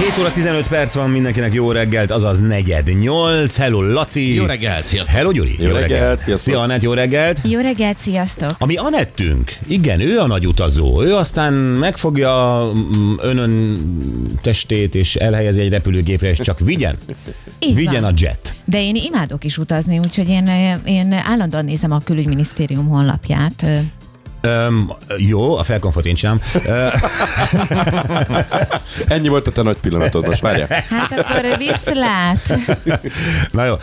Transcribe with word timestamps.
7 0.00 0.18
óra 0.18 0.32
15 0.32 0.68
perc 0.68 0.94
van 0.94 1.10
mindenkinek 1.10 1.52
jó 1.52 1.72
reggelt, 1.72 2.10
azaz 2.10 2.38
negyed 2.38 2.98
8. 2.98 3.56
Hello 3.56 3.82
Laci. 3.82 4.34
Jó 4.34 4.44
reggelt, 4.44 4.84
sziasztok! 4.84 5.14
Hello 5.14 5.30
Gyuri. 5.30 5.56
Jó 5.58 5.70
reggelt, 5.70 6.20
sziasztok. 6.20 6.52
Szia 6.52 6.60
Anett, 6.60 6.82
jó 6.82 6.92
reggelt. 6.92 7.40
Jó 7.44 7.60
reggelt, 7.60 7.98
sziasztok! 7.98 8.50
Ami 8.58 8.76
Anettünk, 8.76 9.56
igen, 9.66 10.00
ő 10.00 10.18
a 10.18 10.26
nagy 10.26 10.46
utazó. 10.46 11.02
Ő 11.02 11.14
aztán 11.14 11.52
megfogja 11.52 12.64
mm, 12.74 13.14
önön 13.18 13.78
testét 14.42 14.94
és 14.94 15.16
elhelyezi 15.16 15.60
egy 15.60 15.70
repülőgépre, 15.70 16.30
és 16.30 16.38
csak 16.38 16.58
vigyen. 16.58 16.96
Így 17.58 17.74
vigyen 17.74 18.02
van. 18.02 18.12
a 18.12 18.14
jet. 18.16 18.54
De 18.64 18.82
én 18.82 18.94
imádok 18.94 19.44
is 19.44 19.58
utazni, 19.58 19.98
úgyhogy 19.98 20.28
én, 20.28 20.46
én 20.84 21.12
állandóan 21.12 21.64
nézem 21.64 21.92
a 21.92 21.98
külügyminisztérium 21.98 22.88
honlapját. 22.88 23.64
Öm, 24.40 24.92
jó, 25.16 25.56
a 25.56 25.62
felkonfort 25.62 26.06
én 26.06 26.14
csinálom. 26.14 26.40
Ennyi 29.06 29.28
volt 29.28 29.46
a 29.46 29.50
te 29.50 29.62
nagy 29.62 29.76
pillanatod, 29.76 30.26
most 30.26 30.40
várjál. 30.40 30.84
Hát 30.88 31.18
akkor 31.18 31.56
viszlát! 31.58 32.58
Na 33.52 33.64
jó, 33.64 33.74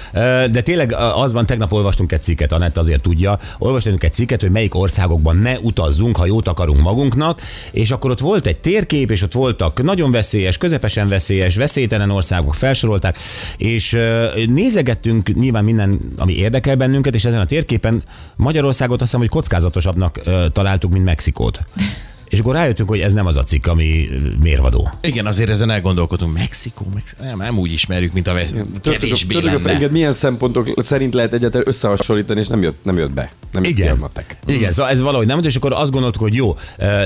de 0.51 0.61
tényleg 0.61 0.93
az 1.15 1.33
van, 1.33 1.45
tegnap 1.45 1.71
olvastunk 1.71 2.11
egy 2.11 2.21
cikket, 2.21 2.51
Anett 2.51 2.77
azért 2.77 3.01
tudja, 3.01 3.39
olvastunk 3.57 4.03
egy 4.03 4.13
cikket, 4.13 4.41
hogy 4.41 4.51
melyik 4.51 4.75
országokban 4.75 5.37
ne 5.37 5.59
utazzunk, 5.59 6.17
ha 6.17 6.25
jót 6.25 6.47
akarunk 6.47 6.81
magunknak, 6.81 7.41
és 7.71 7.91
akkor 7.91 8.11
ott 8.11 8.19
volt 8.19 8.47
egy 8.47 8.57
térkép, 8.57 9.11
és 9.11 9.21
ott 9.21 9.33
voltak 9.33 9.83
nagyon 9.83 10.11
veszélyes, 10.11 10.57
közepesen 10.57 11.07
veszélyes, 11.07 11.55
veszélytelen 11.55 12.09
országok, 12.09 12.55
felsorolták, 12.55 13.17
és 13.57 13.97
nézegettünk 14.47 15.35
nyilván 15.35 15.63
minden, 15.63 15.99
ami 16.17 16.35
érdekel 16.35 16.75
bennünket, 16.75 17.15
és 17.15 17.25
ezen 17.25 17.39
a 17.39 17.45
térképen 17.45 18.03
Magyarországot 18.35 19.01
azt 19.01 19.01
hiszem, 19.01 19.19
hogy 19.19 19.29
kockázatosabbnak 19.29 20.19
találtuk, 20.51 20.91
mint 20.91 21.05
Mexikót. 21.05 21.59
És 22.25 22.39
akkor 22.39 22.53
rájöttünk, 22.53 22.89
hogy 22.89 22.99
ez 22.99 23.13
nem 23.13 23.25
az 23.25 23.35
a 23.37 23.43
cikk, 23.43 23.67
ami 23.67 24.09
mérvadó. 24.41 24.89
Igen, 25.01 25.25
azért 25.25 25.49
ezen 25.49 25.69
elgondolkodunk. 25.69 26.33
Mexikó, 26.33 26.85
Mexikó. 26.93 27.23
Nem, 27.23 27.37
nem 27.37 27.59
úgy 27.59 27.71
ismerjük, 27.71 28.13
mint 28.13 28.27
a 28.27 28.33
kevésbé 28.81 29.37
lenne. 29.39 29.69
enged 29.69 29.91
milyen 29.91 30.13
szempontok 30.13 30.83
szerint 30.83 31.13
lehet 31.13 31.33
egyáltalán 31.33 31.67
összehasonlítani, 31.67 32.39
és 32.39 32.47
nem 32.47 32.61
jött, 32.61 32.83
nem 32.83 32.97
jött 32.97 33.11
be. 33.11 33.31
Nem 33.51 33.63
Igen. 33.63 33.91
a 33.91 33.95
matek. 33.99 34.37
Igen, 34.45 34.71
szóval 34.71 34.91
ez 34.91 35.01
valahogy 35.01 35.27
nem, 35.27 35.43
és 35.43 35.55
akkor 35.55 35.73
azt 35.73 35.91
gondoltuk, 35.91 36.21
hogy 36.21 36.33
jó, 36.33 36.57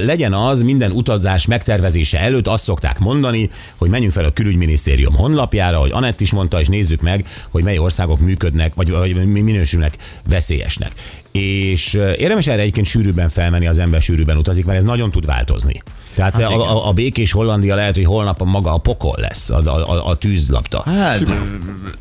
legyen 0.04 0.34
az 0.34 0.62
minden 0.62 0.92
utazás 0.92 1.46
megtervezése 1.46 2.20
előtt, 2.20 2.48
azt 2.48 2.64
szokták 2.64 3.00
mondani, 3.00 3.50
hogy 3.78 3.90
menjünk 3.90 4.14
fel 4.14 4.26
a 4.26 4.32
külügyminisztérium 4.34 5.16
honlapjára, 5.16 5.78
hogy 5.78 5.92
Anett 5.92 6.22
is 6.22 6.32
mondta, 6.32 6.60
és 6.60 6.68
nézzük 6.68 7.02
meg, 7.02 7.28
hogy 7.50 7.64
mely 7.64 7.78
országok 7.78 8.20
működnek, 8.20 8.74
vagy, 8.76 8.92
vagy 8.92 9.26
mi- 9.26 9.42
minősülnek 9.42 9.98
veszélyesnek. 10.30 10.92
És 11.32 11.94
érdemes 11.94 12.48
erre 12.48 12.62
egyébként 12.62 12.86
sűrűbben 12.86 13.30
felmenni, 13.30 13.68
az 13.68 13.78
ember 13.78 14.02
sűrűbben 14.02 14.38
utazik, 14.38 14.66
mert 14.66 14.78
ez 14.78 14.84
nagyon 14.84 15.12
tud 15.12 15.26
változni. 15.26 15.82
Tehát 16.16 16.38
hát 16.38 16.52
a, 16.52 16.72
a, 16.72 16.88
a 16.88 16.92
békés 16.94 17.32
Hollandia 17.32 17.76
lehet, 17.76 17.96
hogy 17.96 18.06
holnap 18.06 18.44
maga 18.44 18.74
a 18.74 18.78
pokol 18.78 19.16
lesz, 19.18 19.50
a, 19.50 19.62
a, 19.66 19.90
a, 19.92 20.08
a 20.08 20.16
tűzlapta. 20.16 20.82
Hát 20.86 21.24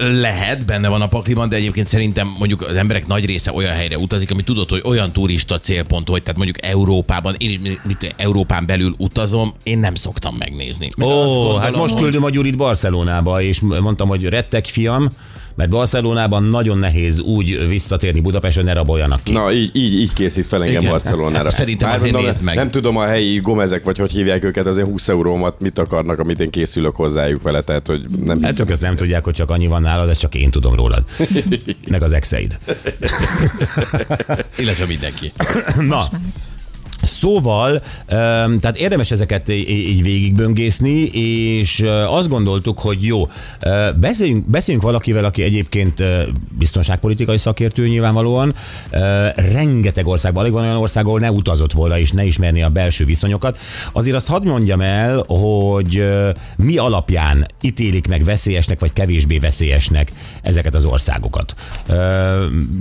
lehet, 0.01 0.67
benne 0.67 0.89
van 0.89 1.03
a 1.03 1.07
pakliban, 1.07 1.49
de 1.49 1.57
egyébként 1.57 1.89
szerintem 1.89 2.35
mondjuk 2.39 2.63
az 2.63 2.77
emberek 2.77 3.07
nagy 3.07 3.25
része 3.27 3.53
olyan 3.53 3.73
helyre 3.73 3.99
utazik, 3.99 4.31
ami 4.31 4.43
tudod, 4.43 4.71
hogy 4.71 4.83
olyan 4.85 5.13
turista 5.13 5.59
célpont, 5.59 6.09
hogy 6.09 6.23
tehát 6.23 6.37
mondjuk 6.37 6.65
Európában, 6.65 7.35
én 7.39 7.79
mit, 7.85 8.15
Európán 8.17 8.67
belül 8.67 8.95
utazom, 8.99 9.55
én 9.63 9.79
nem 9.79 9.95
szoktam 9.95 10.35
megnézni. 10.39 10.89
Ó, 11.03 11.07
gondolom, 11.07 11.61
hát 11.61 11.77
most 11.77 11.93
hogy- 11.93 12.03
küldöm 12.03 12.25
a 12.25 12.31
Gyurit 12.31 12.57
Barcelonába, 12.57 13.43
és 13.43 13.61
mondtam, 13.61 14.09
hogy 14.09 14.25
rettek 14.25 14.65
fiam, 14.67 15.09
mert 15.61 15.73
Barcelonában 15.73 16.43
nagyon 16.43 16.79
nehéz 16.79 17.21
úgy 17.21 17.69
visszatérni 17.69 18.21
Budapestre, 18.21 18.63
ne 18.63 18.73
raboljanak 18.73 19.21
ki. 19.23 19.33
Na, 19.33 19.53
így, 19.53 19.71
így, 19.77 20.01
így 20.01 20.13
készít 20.13 20.47
fel 20.47 20.63
engem 20.63 20.81
Igen. 20.81 20.91
Barcelonára. 20.93 21.51
Szerintem 21.51 21.89
Bár 21.89 21.97
azért 21.97 22.13
mondom, 22.13 22.31
nézd 22.31 22.45
meg. 22.45 22.57
Nem 22.57 22.71
tudom 22.71 22.97
a 22.97 23.05
helyi 23.07 23.41
gomezek, 23.41 23.85
vagy 23.85 23.99
hogy 23.99 24.11
hívják 24.11 24.45
őket, 24.45 24.67
azért 24.67 24.87
20 24.87 25.09
eurómat 25.09 25.61
mit 25.61 25.79
akarnak, 25.79 26.19
amit 26.19 26.41
én 26.41 26.51
készülök 26.51 26.97
hozzájuk 26.97 27.43
vele, 27.43 27.63
tehát 27.63 27.87
hogy 27.87 28.03
nem 28.25 28.27
Hát 28.29 28.37
hiszem. 28.37 28.55
csak 28.55 28.71
ezt 28.71 28.83
nem 28.83 28.97
tudják, 28.97 29.25
hogy 29.25 29.35
csak 29.35 29.51
annyi 29.51 29.67
van 29.67 29.83
nálad, 29.83 30.09
ezt 30.09 30.21
csak 30.21 30.35
én 30.35 30.51
tudom 30.51 30.75
rólad. 30.75 31.05
Meg 31.91 32.03
az 32.03 32.13
exeid. 32.13 32.59
Illetve 34.59 34.87
mindenki. 34.87 35.33
Na, 35.79 36.03
Szóval, 37.03 37.83
tehát 38.07 38.77
érdemes 38.77 39.11
ezeket 39.11 39.49
így 39.49 40.03
végigböngészni, 40.03 41.03
és 41.03 41.85
azt 42.09 42.29
gondoltuk, 42.29 42.79
hogy 42.79 43.05
jó, 43.05 43.29
beszéljünk, 44.01 44.47
beszéljünk 44.47 44.87
valakivel, 44.87 45.25
aki 45.25 45.43
egyébként 45.43 46.03
biztonságpolitikai 46.59 47.39
szakértő 47.39 47.89
nyilvánvalóan. 47.89 48.55
Rengeteg 49.35 50.07
országban, 50.07 50.43
alig 50.43 50.55
van 50.55 50.63
olyan 50.63 50.77
ország, 50.77 51.07
ahol 51.07 51.21
ne 51.21 51.31
utazott 51.31 51.73
volna 51.73 51.99
és 51.99 52.11
ne 52.11 52.25
ismerni 52.25 52.63
a 52.63 52.69
belső 52.69 53.05
viszonyokat. 53.05 53.59
Azért 53.93 54.17
azt 54.17 54.27
hadd 54.27 54.47
mondjam 54.47 54.81
el, 54.81 55.25
hogy 55.27 56.09
mi 56.57 56.77
alapján 56.77 57.47
ítélik 57.61 58.09
meg 58.09 58.25
veszélyesnek, 58.25 58.81
vagy 58.81 58.93
kevésbé 58.93 59.39
veszélyesnek 59.39 60.13
ezeket 60.43 60.75
az 60.75 60.85
országokat. 60.85 61.55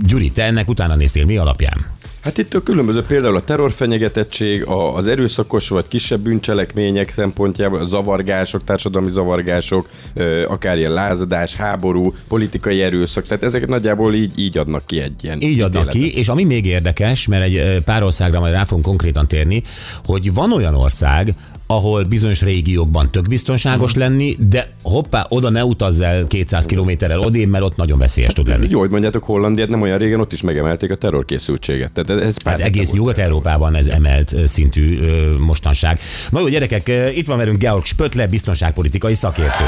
Gyuri, 0.07 0.31
te 0.31 0.43
ennek 0.43 0.69
utána 0.69 0.95
néztél, 0.95 1.25
mi 1.25 1.37
alapján? 1.37 1.85
Hát 2.21 2.37
itt 2.37 2.53
a 2.53 2.63
különböző, 2.63 3.01
például 3.01 3.35
a 3.35 3.41
terrorfenyegetettség, 3.43 4.65
a- 4.65 4.95
az 4.95 5.07
erőszakos 5.07 5.69
vagy 5.69 5.87
kisebb 5.87 6.19
bűncselekmények 6.19 7.11
szempontjából, 7.11 7.79
a 7.79 7.85
zavargások, 7.85 8.63
társadalmi 8.63 9.09
zavargások, 9.09 9.89
ö, 10.13 10.45
akár 10.47 10.77
ilyen 10.77 10.91
lázadás, 10.93 11.55
háború, 11.55 12.13
politikai 12.27 12.81
erőszak, 12.81 13.23
tehát 13.27 13.43
ezeket 13.43 13.69
nagyjából 13.69 14.13
így, 14.13 14.31
így 14.39 14.57
adnak 14.57 14.85
ki 14.85 14.99
egy 14.99 15.23
ilyen 15.23 15.41
Így 15.41 15.61
adnak 15.61 15.89
ki, 15.89 16.15
és 16.17 16.27
ami 16.27 16.43
még 16.43 16.65
érdekes, 16.65 17.27
mert 17.27 17.43
egy 17.43 17.83
pár 17.83 18.03
országra 18.03 18.39
majd 18.39 18.53
rá 18.53 18.63
fogunk 18.63 18.85
konkrétan 18.85 19.27
térni, 19.27 19.63
hogy 20.05 20.33
van 20.33 20.53
olyan 20.53 20.75
ország, 20.75 21.33
ahol 21.71 22.03
bizonyos 22.03 22.41
régiókban 22.41 23.11
tök 23.11 23.27
biztonságos 23.27 23.91
Mhm. 23.91 23.99
lenni, 23.99 24.35
de 24.49 24.71
hoppá, 24.83 25.25
oda 25.29 25.49
ne 25.49 25.65
utazz 25.65 26.01
el 26.01 26.27
200 26.27 26.65
kilométerrel 26.65 27.19
odébb, 27.19 27.49
mert 27.49 27.63
ott 27.63 27.75
nagyon 27.75 27.97
veszélyes 27.99 28.33
tud 28.33 28.47
lenni. 28.47 28.67
Jó, 28.69 28.79
hogy 28.79 28.89
mondjátok, 28.89 29.23
Hollandiát 29.23 29.69
nem 29.69 29.81
olyan 29.81 29.97
régen 29.97 30.19
ott 30.19 30.33
is 30.33 30.41
megemelték 30.41 30.91
a 30.91 30.95
terrorkészültséget. 30.95 31.91
Tehát 31.91 32.23
ez 32.23 32.43
pár 32.43 32.57
Hát 32.59 32.67
egész. 32.67 32.91
Nyugat-Európában 32.91 33.75
ez 33.75 33.87
emelt 33.87 34.35
szintű 34.45 34.99
ö, 35.01 35.35
mostanság. 35.39 35.99
Na 36.29 36.39
jó, 36.39 36.47
gyerekek, 36.47 36.91
itt 37.15 37.27
van 37.27 37.37
velünk 37.37 37.57
Georg 37.59 37.85
Spötle, 37.85 38.27
biztonságpolitikai 38.27 39.13
szakértő. 39.13 39.63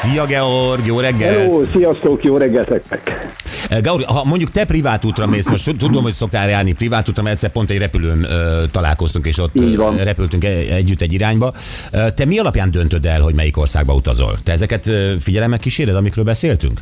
Szia 0.00 0.26
Georg, 0.26 0.86
jó 0.86 1.00
reggelt! 1.00 1.36
Hello, 1.38 1.62
sziasztok, 1.72 2.24
jó 2.24 2.36
reggelt 2.36 2.68
nektek! 2.68 3.32
Ha 4.06 4.24
mondjuk 4.24 4.50
te 4.50 4.64
privát 4.64 5.04
útra 5.04 5.26
mész, 5.26 5.48
most 5.48 5.64
tud- 5.64 5.78
tudom, 5.78 6.02
hogy 6.02 6.12
szoktál 6.12 6.48
járni 6.48 6.72
privát 6.72 7.08
útra, 7.08 7.22
mert 7.22 7.34
egyszer 7.34 7.50
pont 7.52 7.70
egy 7.70 7.78
repülőn 7.78 8.24
ö, 8.24 8.64
találkoztunk, 8.70 9.26
és 9.26 9.38
ott 9.38 9.54
Így 9.54 9.76
van. 9.76 9.98
ö, 9.98 10.02
repültünk 10.02 10.44
e- 10.44 10.48
együtt 10.74 11.00
egy 11.00 11.12
irányba. 11.14 11.54
Te 11.90 12.24
mi 12.24 12.38
alapján 12.38 12.70
döntöd 12.70 13.06
el, 13.06 13.20
hogy 13.20 13.34
melyik 13.34 13.56
országba 13.56 13.94
utazol? 13.94 14.38
Te 14.42 14.52
ezeket 14.52 14.90
figyelemmel 15.18 15.58
kíséred, 15.58 15.96
amikről 15.96 16.24
beszéltünk? 16.24 16.80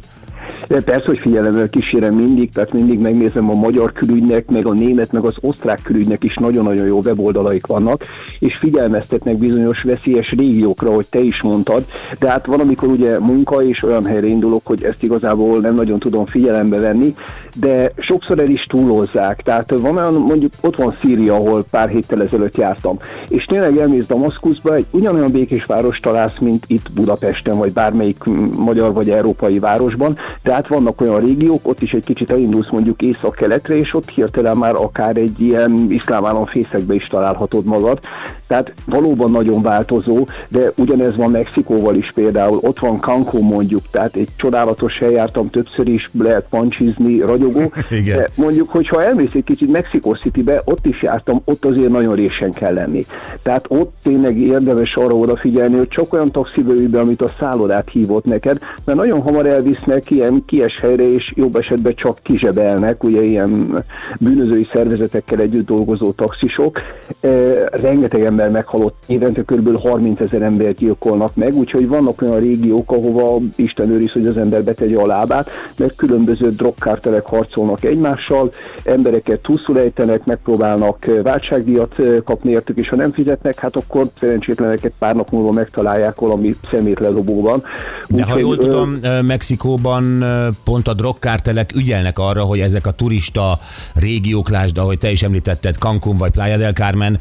De 0.69 0.81
Persze, 0.93 1.07
hogy 1.07 1.19
figyelemmel 1.19 1.69
kísérem 1.69 2.15
mindig, 2.15 2.51
tehát 2.51 2.73
mindig 2.73 2.99
megnézem 2.99 3.51
a 3.51 3.55
magyar 3.55 3.93
külügynek, 3.93 4.51
meg 4.51 4.67
a 4.67 4.73
német, 4.73 5.13
meg 5.13 5.25
az 5.25 5.35
osztrák 5.41 5.81
külügynek 5.83 6.25
is 6.25 6.35
nagyon-nagyon 6.35 6.87
jó 6.87 7.01
weboldalaik 7.05 7.67
vannak, 7.67 8.05
és 8.39 8.57
figyelmeztetnek 8.57 9.37
bizonyos 9.37 9.83
veszélyes 9.83 10.31
régiókra, 10.31 10.95
hogy 10.95 11.07
te 11.11 11.19
is 11.19 11.43
mondtad, 11.43 11.85
de 12.19 12.29
hát 12.29 12.47
van, 12.47 12.61
amikor 12.61 12.89
ugye 12.89 13.19
munka 13.19 13.63
és 13.63 13.83
olyan 13.83 14.05
helyre 14.05 14.27
indulok, 14.27 14.67
hogy 14.67 14.85
ezt 14.85 15.03
igazából 15.03 15.61
nem 15.61 15.75
nagyon 15.75 15.99
tudom 15.99 16.27
figyelembe 16.27 16.81
venni, 16.81 17.15
de 17.57 17.93
sokszor 17.97 18.39
el 18.39 18.49
is 18.49 18.67
túlozzák. 18.67 19.41
Tehát 19.43 19.71
van 19.71 19.97
olyan, 19.97 20.15
mondjuk 20.15 20.53
ott 20.61 20.77
van 20.77 20.97
Szíria, 21.03 21.35
ahol 21.35 21.65
pár 21.71 21.89
héttel 21.89 22.23
ezelőtt 22.23 22.57
jártam, 22.57 22.99
és 23.29 23.45
tényleg 23.45 23.77
elmész 23.79 24.07
Damaszkuszba, 24.07 24.75
egy 24.75 24.87
ugyanolyan 24.91 25.31
békés 25.31 25.65
város 25.65 25.99
találsz, 25.99 26.39
mint 26.41 26.65
itt 26.67 26.93
Budapesten, 26.95 27.59
vagy 27.59 27.73
bármelyik 27.73 28.25
magyar 28.59 28.93
vagy 28.93 29.11
európai 29.11 29.59
városban, 29.59 30.19
tehát 30.43 30.69
vannak 30.69 31.01
olyan 31.01 31.21
régiók, 31.21 31.69
ott 31.69 31.83
is 31.83 31.93
egy 31.93 32.05
kicsit 32.05 32.31
elindulsz 32.31 32.71
mondjuk 32.71 33.03
észak-keletre, 33.03 33.77
és 33.77 33.95
ott 33.95 34.09
hirtelen 34.09 34.57
már 34.57 34.75
akár 34.75 35.17
egy 35.17 35.41
ilyen 35.41 35.87
iszlám 35.89 36.25
állam 36.25 36.47
fészekbe 36.47 36.95
is 36.95 37.07
találhatod 37.07 37.65
magad. 37.65 37.99
Tehát 38.47 38.73
valóban 38.87 39.31
nagyon 39.31 39.63
változó, 39.63 40.27
de 40.49 40.73
ugyanez 40.77 41.17
van 41.17 41.31
Mexikóval 41.31 41.95
is 41.95 42.13
például. 42.13 42.59
Ott 42.61 42.79
van 42.79 43.01
Cancún 43.01 43.45
mondjuk, 43.45 43.83
tehát 43.91 44.17
egy 44.17 44.29
csodálatos 44.37 44.99
hely 44.99 45.13
jártam 45.13 45.51
többször 45.51 45.89
is, 45.89 46.11
lehet 46.19 46.47
pancsizni, 46.51 47.21
ragyogó. 47.21 47.61
Igen. 47.91 48.17
De 48.17 48.29
mondjuk, 48.37 48.71
hogyha 48.71 49.03
elmész 49.03 49.33
egy 49.35 49.45
kicsit 49.45 49.71
Mexico 49.71 50.15
Citybe, 50.15 50.63
ott 50.65 50.87
is 50.87 51.03
jártam, 51.03 51.43
ott 51.45 51.65
azért 51.65 51.89
nagyon 51.89 52.15
résen 52.15 52.53
kell 52.53 52.75
lenni. 52.75 53.05
Tehát 53.43 53.65
ott 53.69 53.95
tényleg 54.03 54.39
érdemes 54.39 54.95
arra 54.95 55.15
odafigyelni, 55.15 55.77
hogy 55.77 55.89
csak 55.89 56.13
olyan 56.13 56.31
taxiba 56.31 56.73
ülj 56.73 56.87
be, 56.87 57.01
amit 57.01 57.23
a 57.23 57.35
szállodát 57.41 57.89
hívott 57.93 58.25
neked, 58.25 58.59
mert 58.85 58.99
nagyon 58.99 59.21
hamar 59.21 59.47
elvisznek 59.47 60.11
ilyen 60.11 60.32
kies 60.47 60.81
helyre, 60.81 61.13
és 61.13 61.33
jobb 61.37 61.57
esetben 61.57 61.95
csak 61.95 62.19
kizsebelnek, 62.23 63.05
ugye 63.05 63.23
ilyen 63.23 63.85
bűnözői 64.21 64.69
szervezetekkel 64.73 65.39
együtt 65.41 65.67
dolgozó 65.67 66.13
taxisok. 66.13 66.81
E, 67.21 67.29
rengeteg 67.71 68.25
ember 68.25 68.51
meghalott, 68.51 69.03
évente 69.07 69.43
kb. 69.43 69.81
30 69.81 70.21
ezer 70.21 70.43
embert 70.43 70.77
gyilkolnak 70.77 71.35
meg, 71.35 71.55
úgyhogy 71.55 71.89
vannak 71.89 72.23
olyan 72.23 72.41
régiók, 72.41 72.91
ahova 72.91 73.41
Isten 73.57 73.91
őriz, 73.91 74.13
hogy 74.13 74.27
az 74.27 74.37
ember 74.37 74.65
betegye 74.65 74.99
a 74.99 75.07
lábát, 75.07 75.51
mert 75.79 75.97
különböző 75.97 76.51
drogkártelek 76.51 77.27
harcolnak 77.27 77.85
egymással, 77.85 78.51
embereket 78.85 79.41
túlszul 79.41 79.79
ejtenek, 79.79 80.25
megpróbálnak 80.25 81.07
váltságdíjat 81.23 81.95
kapni 82.25 82.51
értük, 82.51 82.79
és 82.79 82.89
ha 82.89 82.97
nem 82.97 83.13
fizetnek, 83.13 83.59
hát 83.59 83.77
akkor 83.77 84.07
szerencsétleneket 84.21 84.93
pár 84.99 85.15
nap 85.15 85.31
múlva 85.31 85.53
megtalálják 85.53 86.21
valami 86.21 86.53
szemétlelobóban. 86.71 87.63
De 88.09 88.25
ha 88.25 88.39
jól 88.39 88.57
tudom, 88.57 88.99
Mexikóban 89.27 90.22
pont 90.65 90.89
a 90.89 90.95
drogkártelek 90.95 91.71
ügyelnek 91.75 92.19
arra, 92.19 92.43
hogy 92.43 92.61
ezek 92.61 92.87
a 92.87 92.91
turista 92.91 93.59
régiók, 93.95 94.51
lásd, 94.51 94.79
ahogy 94.79 94.99
te 94.99 95.11
is 95.11 95.23
említetted, 95.23 95.75
Cancún 95.75 96.17
vagy 96.17 96.31
Playa 96.31 96.57
del 96.57 96.73
Carmen, 96.73 97.19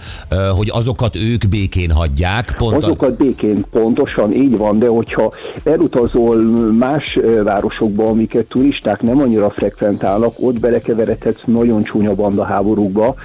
hogy 0.56 0.70
azokat 0.74 1.16
ők 1.16 1.48
békén 1.48 1.92
hagyják. 1.92 2.54
Pont 2.58 2.84
azokat 2.84 3.12
a... 3.12 3.24
békén, 3.24 3.66
pontosan 3.72 4.32
így 4.32 4.58
van, 4.58 4.80
de 4.80 4.88
hogyha 4.88 5.32
elutazol 5.64 6.42
más 6.72 7.20
városokba, 7.44 8.08
amiket 8.08 8.48
turisták 8.48 9.02
nem 9.02 9.20
annyira 9.20 9.50
frekventálnak, 9.50 10.34
ott 10.40 10.60
belekeveredhetsz 10.60 11.42
nagyon 11.46 11.84
csúnya 11.84 12.16
bandaháborúkba, 12.16 13.16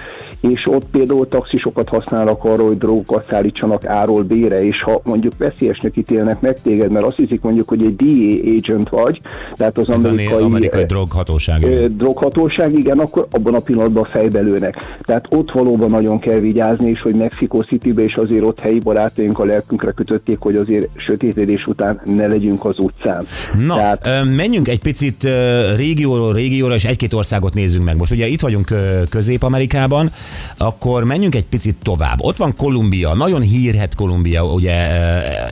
és 0.40 0.66
ott 0.66 0.84
például 0.90 1.28
taxisokat 1.28 1.88
használnak 1.88 2.44
arra, 2.44 2.66
hogy 2.66 2.78
drogokat 2.78 3.24
szállítsanak 3.30 3.84
áról 3.84 4.22
bére, 4.22 4.64
és 4.64 4.82
ha 4.82 5.00
mondjuk 5.04 5.32
veszélyesnek 5.38 5.96
ítélnek 5.96 6.40
meg 6.40 6.62
téged, 6.62 6.90
mert 6.90 7.06
azt 7.06 7.16
hiszik 7.16 7.40
mondjuk, 7.40 7.68
hogy 7.68 7.84
egy 7.84 7.96
DA 7.96 8.50
agent 8.56 8.88
vagy, 8.88 9.20
tehát 9.54 9.78
az 9.78 9.88
Ez 9.88 10.04
amerikai, 10.04 10.42
amerikai 10.42 10.84
droghatóság. 10.84 11.60
Droghatóság, 11.96 12.78
igen, 12.78 12.98
akkor 12.98 13.26
abban 13.30 13.54
a 13.54 13.60
pillanatban 13.60 14.04
fejbelőnek. 14.04 14.98
Tehát 15.02 15.26
ott 15.30 15.50
valóban 15.50 15.90
nagyon 15.90 16.18
kell 16.18 16.38
vigyázni, 16.38 16.90
és 16.90 17.00
hogy 17.00 17.14
Mexico 17.14 17.62
City-be 17.62 18.02
és 18.02 18.14
azért 18.14 18.42
ott 18.42 18.58
helyi 18.58 18.78
barátaink 18.78 19.38
a 19.38 19.44
lelkünkre 19.44 19.90
kötötték, 19.90 20.38
hogy 20.38 20.54
azért 20.54 20.88
sötétedés 20.96 21.66
után 21.66 22.00
ne 22.04 22.26
legyünk 22.26 22.64
az 22.64 22.78
utcán. 22.78 23.26
Na, 23.66 23.74
Tehát, 23.74 24.08
menjünk 24.36 24.68
egy 24.68 24.80
picit 24.80 25.28
régióról 25.76 26.32
régióra, 26.32 26.74
és 26.74 26.84
egy-két 26.84 27.12
országot 27.12 27.54
nézzünk 27.54 27.84
meg. 27.84 27.96
Most 27.96 28.12
ugye 28.12 28.26
itt 28.26 28.40
vagyunk 28.40 28.72
Közép-Amerikában, 29.10 30.10
akkor 30.56 31.04
menjünk 31.04 31.34
egy 31.34 31.44
picit 31.44 31.76
tovább. 31.82 32.16
Ott 32.20 32.36
van 32.36 32.54
Kolumbia, 32.56 33.14
nagyon 33.14 33.40
hírhet 33.40 33.94
Kolumbia, 33.94 34.44
ugye 34.44 34.74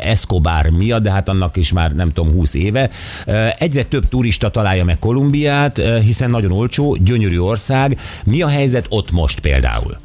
Escobar 0.03 0.69
miatt, 0.69 1.03
de 1.03 1.11
hát 1.11 1.29
annak 1.29 1.57
is 1.57 1.73
már 1.73 1.95
nem 1.95 2.13
tudom 2.13 2.33
20 2.33 2.55
éve. 2.55 2.91
Egyre 3.59 3.85
több 3.85 4.09
turista 4.09 4.51
találja 4.51 4.85
meg 4.85 4.99
Kolumbiát, 4.99 5.83
hiszen 6.03 6.31
nagyon 6.31 6.53
olcsó, 6.53 6.97
gyönyörű 7.01 7.39
ország. 7.39 7.99
Mi 8.25 8.43
a 8.43 8.49
helyzet 8.49 8.87
ott 8.89 9.11
most 9.11 9.41
például? 9.41 9.97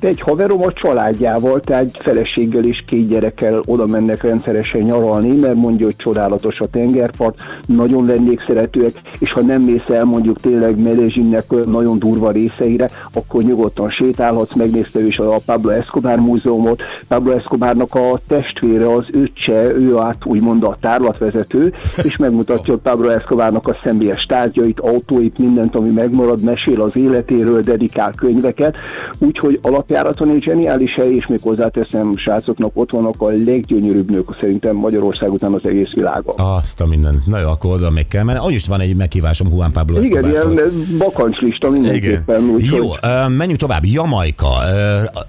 De 0.00 0.08
egy 0.08 0.20
haverom 0.20 0.62
a 0.62 0.72
családjával, 0.72 1.60
tehát 1.60 1.96
feleséggel 2.02 2.64
és 2.64 2.82
két 2.86 3.08
gyerekkel 3.08 3.60
oda 3.66 3.86
mennek 3.86 4.22
rendszeresen 4.22 4.80
nyaralni, 4.80 5.40
mert 5.40 5.54
mondja, 5.54 5.84
hogy 5.84 5.96
csodálatos 5.96 6.60
a 6.60 6.66
tengerpart, 6.66 7.42
nagyon 7.66 8.06
vendégszeretőek, 8.06 8.92
és 9.18 9.32
ha 9.32 9.40
nem 9.40 9.62
mész 9.62 9.88
el 9.88 10.04
mondjuk 10.04 10.40
tényleg 10.40 10.78
Medellínnek 10.78 11.64
nagyon 11.64 11.98
durva 11.98 12.30
részeire, 12.30 12.88
akkor 13.12 13.42
nyugodtan 13.42 13.88
sétálhatsz, 13.88 14.54
megnézte 14.54 15.06
is 15.06 15.18
a 15.18 15.36
Pablo 15.44 15.70
Escobar 15.70 16.18
múzeumot, 16.18 16.82
Pablo 17.08 17.32
Escobarnak 17.32 17.94
a 17.94 18.20
testvére, 18.28 18.92
az 18.92 19.04
öccse, 19.10 19.72
ő 19.74 19.96
át 19.98 20.24
úgymond 20.24 20.64
a 20.64 20.76
tárlatvezető, 20.80 21.72
és 22.02 22.16
megmutatja 22.16 22.72
hogy 22.72 22.82
Pablo 22.82 23.08
Escobarnak 23.08 23.68
a 23.68 23.76
személyes 23.84 24.26
tárgyait, 24.26 24.80
autóit, 24.80 25.38
mindent, 25.38 25.74
ami 25.74 25.90
megmarad, 25.90 26.42
mesél 26.42 26.82
az 26.82 26.96
életéről, 26.96 27.60
dedikál 27.60 28.12
könyveket, 28.16 28.76
úgyhogy 29.18 29.58
alap 29.62 29.87
napjáraton 29.88 30.30
egy 30.30 30.42
zseniális 30.42 30.94
hely, 30.94 31.14
és 31.14 31.26
még 31.26 31.38
hozzáteszem, 31.42 32.16
srácoknak 32.16 32.70
ott 32.74 32.90
vannak 32.90 33.14
a 33.18 33.28
leggyönyörűbb 33.28 34.10
nők 34.10 34.36
szerintem 34.40 34.76
Magyarország 34.76 35.32
után 35.32 35.52
az 35.52 35.60
egész 35.66 35.92
világon. 35.92 36.34
Azt 36.36 36.80
a 36.80 36.86
mindent. 36.86 37.26
Na 37.26 37.38
jó, 37.38 37.48
akkor 37.48 37.70
oda 37.70 37.90
még 37.90 38.08
kell 38.08 38.22
menni. 38.22 38.38
Ahogy 38.38 38.52
is 38.52 38.66
van 38.66 38.80
egy 38.80 38.96
meghívásom 38.96 39.48
Juan 39.52 39.72
Pablo 39.72 40.00
Igen, 40.00 40.28
ilyen 40.28 40.60
bakancslista 40.98 41.70
mindenképpen. 41.70 42.40
Igen. 42.40 42.54
Úgy, 42.54 42.64
jó, 42.64 42.88
hogy... 42.88 42.98
menjünk 43.36 43.60
tovább. 43.60 43.84
Jamajka. 43.84 44.48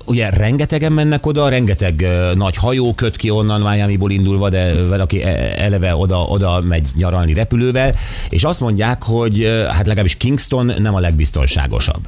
Ugye 0.06 0.30
rengetegen 0.30 0.92
mennek 0.92 1.26
oda, 1.26 1.50
rengeteg 1.50 2.08
nagy 2.36 2.56
hajó 2.56 2.94
köt 2.94 3.16
ki 3.16 3.30
onnan 3.30 3.62
Miami-ból 3.62 4.12
indulva, 4.12 4.50
de 4.50 4.86
valaki 4.88 5.24
e, 5.24 5.54
eleve 5.58 5.96
oda, 5.96 6.18
oda 6.18 6.62
megy 6.68 6.88
nyaralni 6.96 7.34
repülővel, 7.34 7.94
és 8.30 8.44
azt 8.44 8.60
mondják, 8.60 9.04
hogy 9.04 9.66
hát 9.70 9.86
legalábbis 9.86 10.18
Kingston 10.18 10.72
nem 10.80 10.96
a 10.96 11.00
legbiztonságosabb. 11.00 12.02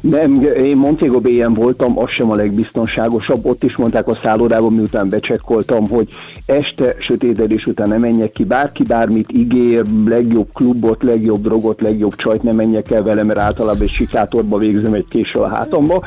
Nem, 0.00 0.42
én 0.42 0.76
Montego 0.76 1.20
Bay-en 1.20 1.54
voltam, 1.54 1.98
az 1.98 2.10
sem 2.10 2.30
a 2.30 2.34
legbiztonságosabb. 2.34 3.46
Ott 3.46 3.64
is 3.64 3.76
mondták 3.76 4.08
a 4.08 4.18
szállodában, 4.22 4.72
miután 4.72 5.08
becsekkoltam, 5.08 5.88
hogy 5.88 6.08
este 6.46 6.94
sötétedés 6.98 7.66
után 7.66 7.88
nem 7.88 8.00
menjek 8.00 8.32
ki, 8.32 8.44
bárki 8.44 8.82
bármit 8.82 9.32
ígér, 9.32 9.84
legjobb 10.06 10.48
klubot, 10.52 11.02
legjobb 11.02 11.42
drogot, 11.42 11.80
legjobb 11.80 12.14
csajt 12.14 12.42
nem 12.42 12.54
menjek 12.54 12.90
el 12.90 13.02
vele, 13.02 13.22
mert 13.22 13.38
általában 13.38 13.82
egy 13.82 13.90
sikátorba 13.90 14.58
végzem 14.58 14.94
egy 14.94 15.06
késsel 15.08 15.42
a 15.42 15.48
hátamba. 15.48 16.06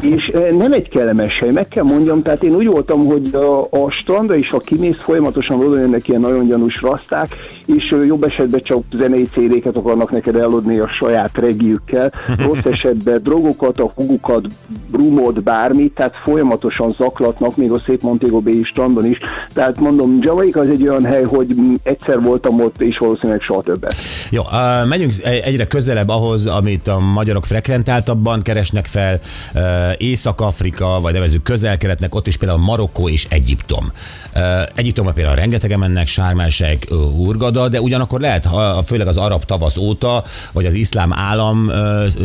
És 0.00 0.28
eh, 0.28 0.50
nem 0.50 0.72
egy 0.72 0.88
kellemes 0.88 1.38
hely, 1.38 1.52
meg 1.52 1.68
kell 1.68 1.84
mondjam, 1.84 2.22
tehát 2.22 2.42
én 2.42 2.54
úgy 2.54 2.66
voltam, 2.66 3.06
hogy 3.06 3.34
a, 3.34 3.60
a 3.60 3.90
strandra 3.90 4.34
is, 4.34 4.50
ha 4.50 4.58
kimész, 4.58 4.98
folyamatosan 4.98 5.64
oda 5.64 5.78
jönnek 5.78 6.08
ilyen 6.08 6.20
nagyon 6.20 6.46
gyanús 6.46 6.80
raszták, 6.80 7.28
és 7.66 7.90
eh, 7.90 8.06
jobb 8.06 8.24
esetben 8.24 8.60
csak 8.62 8.82
zenei 8.98 9.24
CD-ket 9.24 9.76
akarnak 9.76 10.10
neked 10.10 10.36
eladni 10.36 10.78
a 10.78 10.88
saját 10.88 11.38
regiükkel, 11.38 12.12
rossz 12.38 12.64
esetben 12.74 13.22
drogokat, 13.30 13.80
a 13.80 13.92
hugukat, 13.94 14.46
brumot, 14.90 15.42
bármit, 15.42 15.94
tehát 15.94 16.14
folyamatosan 16.22 16.94
zaklatnak, 16.98 17.56
még 17.56 17.70
a 17.70 17.82
szép 17.86 18.02
Montego 18.02 18.40
Bay 18.40 18.62
strandon 18.62 19.06
is. 19.06 19.18
Tehát 19.54 19.80
mondom, 19.80 20.18
Jamaica 20.20 20.60
az 20.60 20.68
egy 20.68 20.88
olyan 20.88 21.04
hely, 21.04 21.22
hogy 21.22 21.54
egyszer 21.82 22.20
voltam 22.20 22.60
ott, 22.60 22.80
és 22.80 22.98
valószínűleg 22.98 23.40
soha 23.40 23.62
többet. 23.62 23.94
Jó, 24.30 24.42
megyünk 24.84 25.12
egyre 25.22 25.66
közelebb 25.66 26.08
ahhoz, 26.08 26.46
amit 26.46 26.88
a 26.88 26.98
magyarok 26.98 27.46
frekventáltabban 27.46 28.42
keresnek 28.42 28.86
fel, 28.86 29.20
uh, 29.54 29.62
Észak-Afrika, 29.98 30.98
vagy 31.00 31.12
nevezük 31.12 31.42
közel-keletnek, 31.42 32.14
ott 32.14 32.26
is 32.26 32.36
például 32.36 32.60
Marokkó 32.60 33.08
és 33.08 33.26
Egyiptom. 33.28 33.92
Uh, 34.34 34.42
Egyiptomban 34.74 35.14
például 35.14 35.36
rengetegen 35.36 35.78
mennek, 35.78 36.06
Sármásek, 36.06 36.86
Urgada, 37.18 37.68
de 37.68 37.80
ugyanakkor 37.80 38.20
lehet, 38.20 38.48
főleg 38.84 39.06
az 39.06 39.16
arab 39.16 39.44
tavasz 39.44 39.76
óta, 39.76 40.24
vagy 40.52 40.66
az 40.66 40.74
iszlám 40.74 41.12
állam 41.12 41.70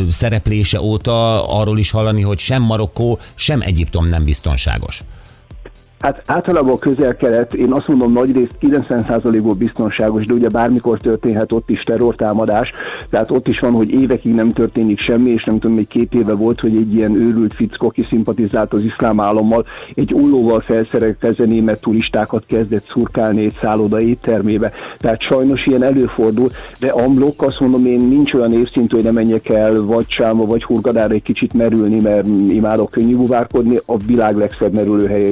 szereplése 0.09 0.81
óta 0.81 0.93
arról 1.07 1.77
is 1.77 1.91
hallani, 1.91 2.21
hogy 2.21 2.39
sem 2.39 2.61
Marokkó, 2.61 3.19
sem 3.35 3.61
Egyiptom 3.61 4.07
nem 4.07 4.23
biztonságos. 4.23 5.03
Hát 5.99 6.21
általában 6.25 6.73
a 6.73 6.79
közel-kelet, 6.79 7.53
én 7.53 7.71
azt 7.71 7.87
mondom 7.87 8.11
nagyrészt 8.11 8.55
90%-ból 8.61 9.53
biztonságos, 9.53 10.25
de 10.25 10.33
ugye 10.33 10.49
bármikor 10.49 10.97
történhet 10.97 11.51
ott 11.51 11.69
is 11.69 11.83
terrortámadás, 11.83 12.71
tehát 13.09 13.31
ott 13.31 13.47
is 13.47 13.59
van, 13.59 13.73
hogy 13.73 13.89
évekig 13.89 14.33
nem 14.33 14.51
történik 14.51 14.99
semmi, 14.99 15.29
és 15.29 15.43
nem 15.43 15.59
tudom, 15.59 15.75
még 15.75 15.87
két 15.87 16.13
éve 16.13 16.33
volt, 16.33 16.59
hogy 16.59 16.77
egy 16.77 16.93
ilyen 16.93 17.15
őrült 17.15 17.53
fickó, 17.53 17.87
aki 17.87 18.05
szimpatizált 18.09 18.73
az 18.73 18.83
iszlám 18.83 19.19
állammal, 19.19 19.65
egy 19.95 20.13
ullóval 20.13 20.61
felszerelkezve 20.61 21.45
német 21.45 21.81
turistákat 21.81 22.43
kezdett 22.45 22.85
szurkálni 22.87 23.43
egy 23.43 23.57
szálloda 23.61 24.01
éttermébe. 24.01 24.71
Tehát 24.97 25.21
sajnos 25.21 25.65
ilyen 25.65 25.83
előfordul, 25.83 26.49
de 26.79 26.87
amblok 26.87 27.41
azt 27.41 27.59
mondom, 27.59 27.85
én 27.85 27.99
nincs 27.99 28.33
olyan 28.33 28.53
évszintű, 28.53 28.95
hogy 28.95 29.05
ne 29.05 29.11
menjek 29.11 29.49
el 29.49 29.83
vagy 29.83 30.09
Sáma, 30.09 30.45
vagy 30.45 30.63
Hurgadára 30.63 31.13
egy 31.13 31.21
kicsit 31.21 31.53
merülni, 31.53 31.99
mert 32.01 32.27
imádok 32.49 32.91
könnyű 32.91 33.15
buvárkodni, 33.15 33.77
a 33.85 33.97
világ 33.97 34.37
legszebb 34.37 34.73
merülőhelye 34.73 35.27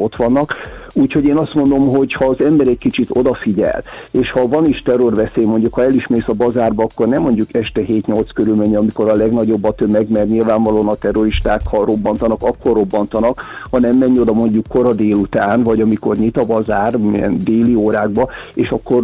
szerintem 0.00 0.04
ott 0.04 0.16
vannak. 0.16 0.54
Úgyhogy 0.94 1.24
én 1.24 1.36
azt 1.36 1.54
mondom, 1.54 1.88
hogy 1.88 2.12
ha 2.12 2.24
az 2.24 2.44
ember 2.44 2.66
egy 2.66 2.78
kicsit 2.78 3.08
odafigyel, 3.12 3.82
és 4.10 4.30
ha 4.30 4.48
van 4.48 4.66
is 4.66 4.82
terrorveszély, 4.82 5.44
mondjuk 5.44 5.74
ha 5.74 5.82
el 5.82 5.92
a 6.26 6.32
bazárba, 6.32 6.82
akkor 6.82 7.08
nem 7.08 7.22
mondjuk 7.22 7.54
este 7.54 7.80
7-8 7.86 8.28
körül 8.34 8.54
amikor 8.76 9.08
a 9.08 9.14
legnagyobb 9.14 9.64
a 9.64 9.72
tömeg, 9.72 10.10
mert 10.10 10.28
nyilvánvalóan 10.28 10.88
a 10.88 10.94
terroristák, 10.94 11.60
ha 11.64 11.84
robbantanak, 11.84 12.42
akkor 12.42 12.72
robbantanak, 12.72 13.42
hanem 13.70 13.96
menj 13.96 14.18
oda 14.18 14.32
mondjuk 14.32 14.66
kora 14.68 14.92
délután, 14.92 15.62
vagy 15.62 15.80
amikor 15.80 16.16
nyit 16.16 16.36
a 16.36 16.46
bazár, 16.46 16.96
milyen 16.96 17.38
déli 17.44 17.74
órákba, 17.74 18.28
és 18.54 18.70
akkor 18.70 19.02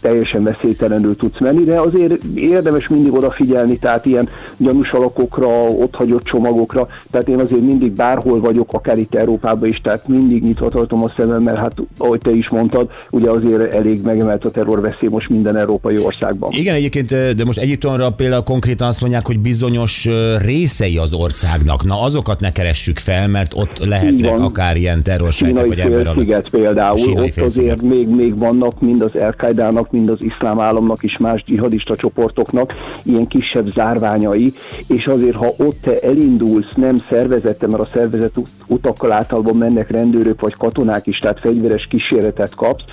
teljesen 0.00 0.42
veszélytelenül 0.42 1.16
tudsz 1.16 1.40
menni, 1.40 1.64
de 1.64 1.80
azért 1.80 2.24
érdemes 2.34 2.88
mindig 2.88 3.12
odafigyelni, 3.12 3.78
tehát 3.78 4.06
ilyen 4.06 4.28
gyanús 4.56 4.90
alakokra, 4.90 5.48
ott 5.68 5.94
hagyott 5.94 6.24
csomagokra, 6.24 6.88
tehát 7.10 7.28
én 7.28 7.40
azért 7.40 7.60
mindig 7.60 7.92
bárhol 7.92 8.40
vagyok, 8.40 8.72
akár 8.72 8.98
itt 8.98 9.14
Európában 9.14 9.68
is, 9.68 9.80
tehát 9.80 10.08
mindig 10.08 10.42
nyitva 10.42 10.68
tartom 10.68 11.04
a 11.04 11.12
szemem, 11.16 11.42
mert 11.42 11.58
hát 11.58 11.72
ahogy 11.98 12.20
te 12.20 12.30
is 12.30 12.48
mondtad, 12.48 12.90
ugye 13.10 13.30
azért 13.30 13.72
elég 13.72 14.02
megemelt 14.02 14.44
a 14.44 14.50
terrorveszély 14.50 15.08
most 15.08 15.28
minden 15.28 15.56
európai 15.56 15.98
országban. 15.98 16.50
Igen, 16.52 16.74
egyébként, 16.74 17.34
de 17.34 17.44
most 17.44 17.58
Egyiptomra 17.58 18.10
például 18.10 18.42
konkrétan 18.42 18.88
azt 18.88 19.00
mondják, 19.00 19.26
hogy 19.26 19.38
bizonyos 19.38 20.08
részei 20.38 20.98
az 20.98 21.12
országnak, 21.12 21.84
na 21.84 22.02
azokat 22.02 22.40
ne 22.40 22.52
keressük 22.52 22.98
fel, 22.98 23.28
mert 23.28 23.54
ott 23.54 23.78
lehetnek 23.78 24.38
akár 24.38 24.76
ilyen 24.76 25.02
terrorsejtek, 25.02 25.66
vagy 25.66 25.78
ember 25.78 26.14
például, 26.50 26.96
Sínai 26.96 27.24
ott 27.24 27.44
azért 27.44 27.82
még, 27.82 28.08
még 28.08 28.38
vannak 28.38 28.80
mind 28.80 29.02
az 29.02 29.10
al 29.14 29.34
vannak, 29.86 29.90
mind 29.90 30.08
az 30.08 30.22
iszlám 30.22 30.60
államnak 30.60 31.02
és 31.02 31.16
más 31.18 31.42
dzsihadista 31.42 31.96
csoportoknak 31.96 32.74
ilyen 33.02 33.26
kisebb 33.26 33.72
zárványai, 33.72 34.52
és 34.88 35.06
azért, 35.06 35.36
ha 35.36 35.46
ott 35.58 35.80
te 35.80 35.98
elindulsz 35.98 36.74
nem 36.76 36.96
szervezetten, 37.08 37.70
mert 37.70 37.82
a 37.82 37.88
szervezet 37.94 38.34
utakkal 38.66 39.12
általában 39.12 39.56
mennek 39.56 39.90
rendőrök 39.90 40.40
vagy 40.40 40.56
katonák 40.56 41.06
is, 41.06 41.18
tehát 41.18 41.40
fegyveres 41.40 41.86
kísérletet 41.86 42.54
kapsz, 42.54 42.84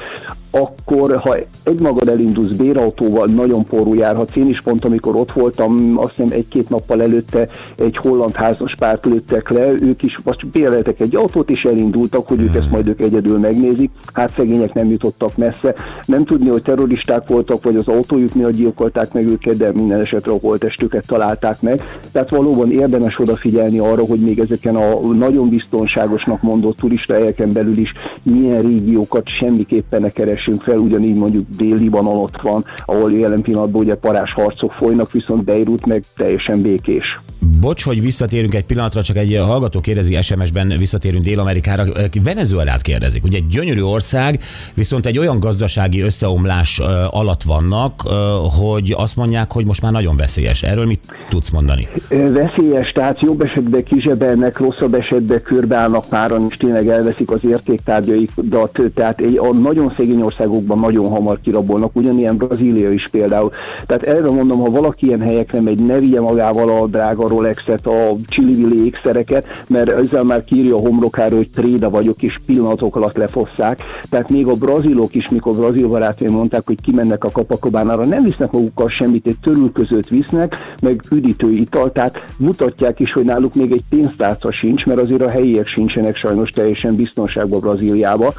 akkor 0.56 1.18
ha 1.18 1.36
egymagad 1.64 2.08
elindulsz 2.08 2.56
bérautóval, 2.56 3.28
nagyon 3.28 3.66
porú 3.66 3.94
járhatsz. 3.94 4.36
Én 4.36 4.50
is 4.50 4.62
pont, 4.62 4.86
amikor 4.86 5.16
ott 5.16 5.32
voltam, 5.32 5.98
azt 5.98 6.14
hiszem 6.16 6.32
egy-két 6.32 6.70
nappal 6.70 7.02
előtte 7.02 7.48
egy 7.76 7.98
holland 7.98 8.36
házas 8.36 8.76
párt 8.76 9.06
lőttek 9.06 9.50
le, 9.50 9.68
ők 9.68 10.04
is 10.04 10.20
most 10.24 10.48
béreltek 10.48 11.00
egy 11.00 11.16
autót, 11.16 11.50
és 11.50 11.66
elindultak, 11.66 12.28
hogy 12.28 12.42
ők 12.42 12.56
ezt 12.56 12.70
majd 12.70 12.88
ők 12.88 13.02
egyedül 13.02 13.40
megnézik. 13.40 13.92
Hát 14.14 14.34
szegények 14.36 14.74
nem 14.74 14.90
jutottak 14.90 15.38
messze. 15.38 15.76
Nem 16.06 16.24
tudni, 16.24 16.50
hogy 16.50 16.62
terroristák 16.62 17.28
voltak, 17.28 17.64
vagy 17.64 17.76
az 17.76 17.88
autójuk 17.88 18.34
miatt 18.34 18.52
gyilkolták 18.52 19.14
meg 19.14 19.28
őket, 19.28 19.58
de 19.58 19.72
minden 19.72 20.00
esetre 20.00 20.32
a 20.32 20.38
holtestüket 20.42 21.08
találták 21.08 21.62
meg. 21.62 21.82
Tehát 22.12 22.30
valóban 22.30 22.72
érdemes 22.72 23.20
odafigyelni 23.20 23.80
arra, 23.80 24.06
hogy 24.06 24.20
még 24.20 24.40
ezeken 24.40 24.76
a 24.76 25.00
nagyon 25.14 25.50
biztonságosnak 25.50 26.42
mondott 26.42 26.78
turistahelyeken 26.78 27.52
belül 27.52 27.78
is 27.78 27.94
milyen 28.24 28.62
régiókat 28.62 29.28
semmiképpen 29.28 30.02
ne 30.02 30.10
keres 30.10 30.43
keresünk 30.44 30.62
fel, 30.62 30.78
ugyanígy 30.78 31.16
mondjuk 31.16 31.46
Dél-Libanon 31.58 32.18
ott 32.18 32.42
van, 32.42 32.66
ahol 32.86 33.12
jelen 33.12 33.42
pillanatban 33.42 33.82
ugye 33.82 33.96
parás 33.96 34.34
harcok 34.34 34.72
folynak, 34.72 35.12
viszont 35.12 35.44
Beirut 35.44 35.86
meg 35.86 36.04
teljesen 36.16 36.62
békés. 36.62 37.20
Bocs, 37.62 37.84
hogy 37.84 38.02
visszatérünk 38.02 38.56
egy 38.56 38.66
pillanatra, 38.66 39.04
csak 39.04 39.18
egy 39.18 39.42
hallgató 39.46 39.80
kérdezi 39.80 40.22
SMS-ben, 40.22 40.74
visszatérünk 40.78 41.24
Dél-Amerikára. 41.24 41.84
Venezuelát 42.24 42.82
kérdezik. 42.82 43.24
Ugye 43.24 43.38
egy 43.38 43.48
gyönyörű 43.48 43.82
ország, 43.82 44.40
viszont 44.74 45.06
egy 45.06 45.18
olyan 45.18 45.40
gazdasági 45.40 46.02
összeomlás 46.02 46.82
alatt 47.10 47.44
vannak, 47.44 48.02
hogy 48.60 48.94
azt 48.98 49.16
mondják, 49.16 49.52
hogy 49.52 49.66
most 49.66 49.82
már 49.82 49.92
nagyon 49.92 50.18
veszélyes. 50.18 50.64
Erről 50.64 50.86
mit 50.86 51.00
tudsz 51.30 51.50
mondani? 51.50 51.88
Veszélyes, 52.10 52.92
tehát 52.92 53.22
jobb 53.22 53.42
esetben 53.44 53.84
kizsebelnek, 53.84 54.58
rosszabb 54.58 54.94
esetben 54.94 55.42
körbeállnak 55.42 56.06
páran, 56.10 56.46
és 56.50 56.58
tényleg 56.58 56.88
elveszik 56.88 57.32
az 57.32 57.40
értéktárgyaikat. 57.44 58.82
Tehát 58.94 59.20
egy, 59.20 59.38
a 59.38 59.54
nagyon 59.54 59.94
szegény 59.98 60.22
országokban 60.34 60.80
nagyon 60.80 61.10
hamar 61.10 61.40
kirabolnak, 61.42 61.96
ugyanilyen 61.96 62.38
Brazília 62.38 62.92
is 62.92 63.08
például. 63.08 63.50
Tehát 63.86 64.04
erre 64.04 64.30
mondom, 64.30 64.60
ha 64.60 64.70
valaki 64.70 65.06
ilyen 65.06 65.22
helyekre 65.22 65.62
megy, 65.62 65.86
ne 65.86 66.00
vigye 66.00 66.22
magával 66.22 66.70
a 66.70 66.88
drága 66.88 67.28
Rolexet, 67.28 67.88
a 67.88 68.16
csillivili 68.28 68.86
ékszereket, 68.86 69.64
mert 69.68 69.92
ezzel 69.92 70.24
már 70.24 70.44
kírja 70.44 70.76
a 70.76 70.80
homlokára, 70.80 71.36
hogy 71.36 71.50
tréda 71.50 71.90
vagyok, 71.90 72.22
és 72.22 72.40
pillanatok 72.46 72.96
alatt 72.96 73.16
lefosszák. 73.16 73.82
Tehát 74.10 74.30
még 74.30 74.48
a 74.48 74.54
brazilok 74.54 75.16
is, 75.16 75.30
mikor 75.30 75.56
brazil 75.56 75.88
barátai 75.88 76.28
mondták, 76.28 76.66
hogy 76.66 76.82
kimennek 76.82 77.24
a 77.24 77.32
kapakobánára, 77.32 78.06
nem 78.06 78.24
visznek 78.24 78.52
magukkal 78.52 78.90
semmit, 78.90 79.28
egy 79.28 79.38
törülközőt 79.42 80.08
visznek, 80.08 80.56
meg 80.82 81.02
üdítő 81.12 81.50
ital, 81.50 81.92
tehát 81.92 82.26
mutatják 82.38 83.00
is, 83.00 83.14
hogy 83.14 83.24
náluk 83.24 83.56
még 83.56 83.72
egy 83.72 83.84
pénztárca 83.90 84.52
sincs, 84.52 84.86
mert 84.86 85.00
azért 85.00 85.22
a 85.22 85.30
helyiek 85.30 85.68
sincsenek 85.68 86.16
sajnos 86.16 86.50
teljesen 86.50 86.96
biztonságban 86.96 87.60
Brazíliába, 87.60 88.34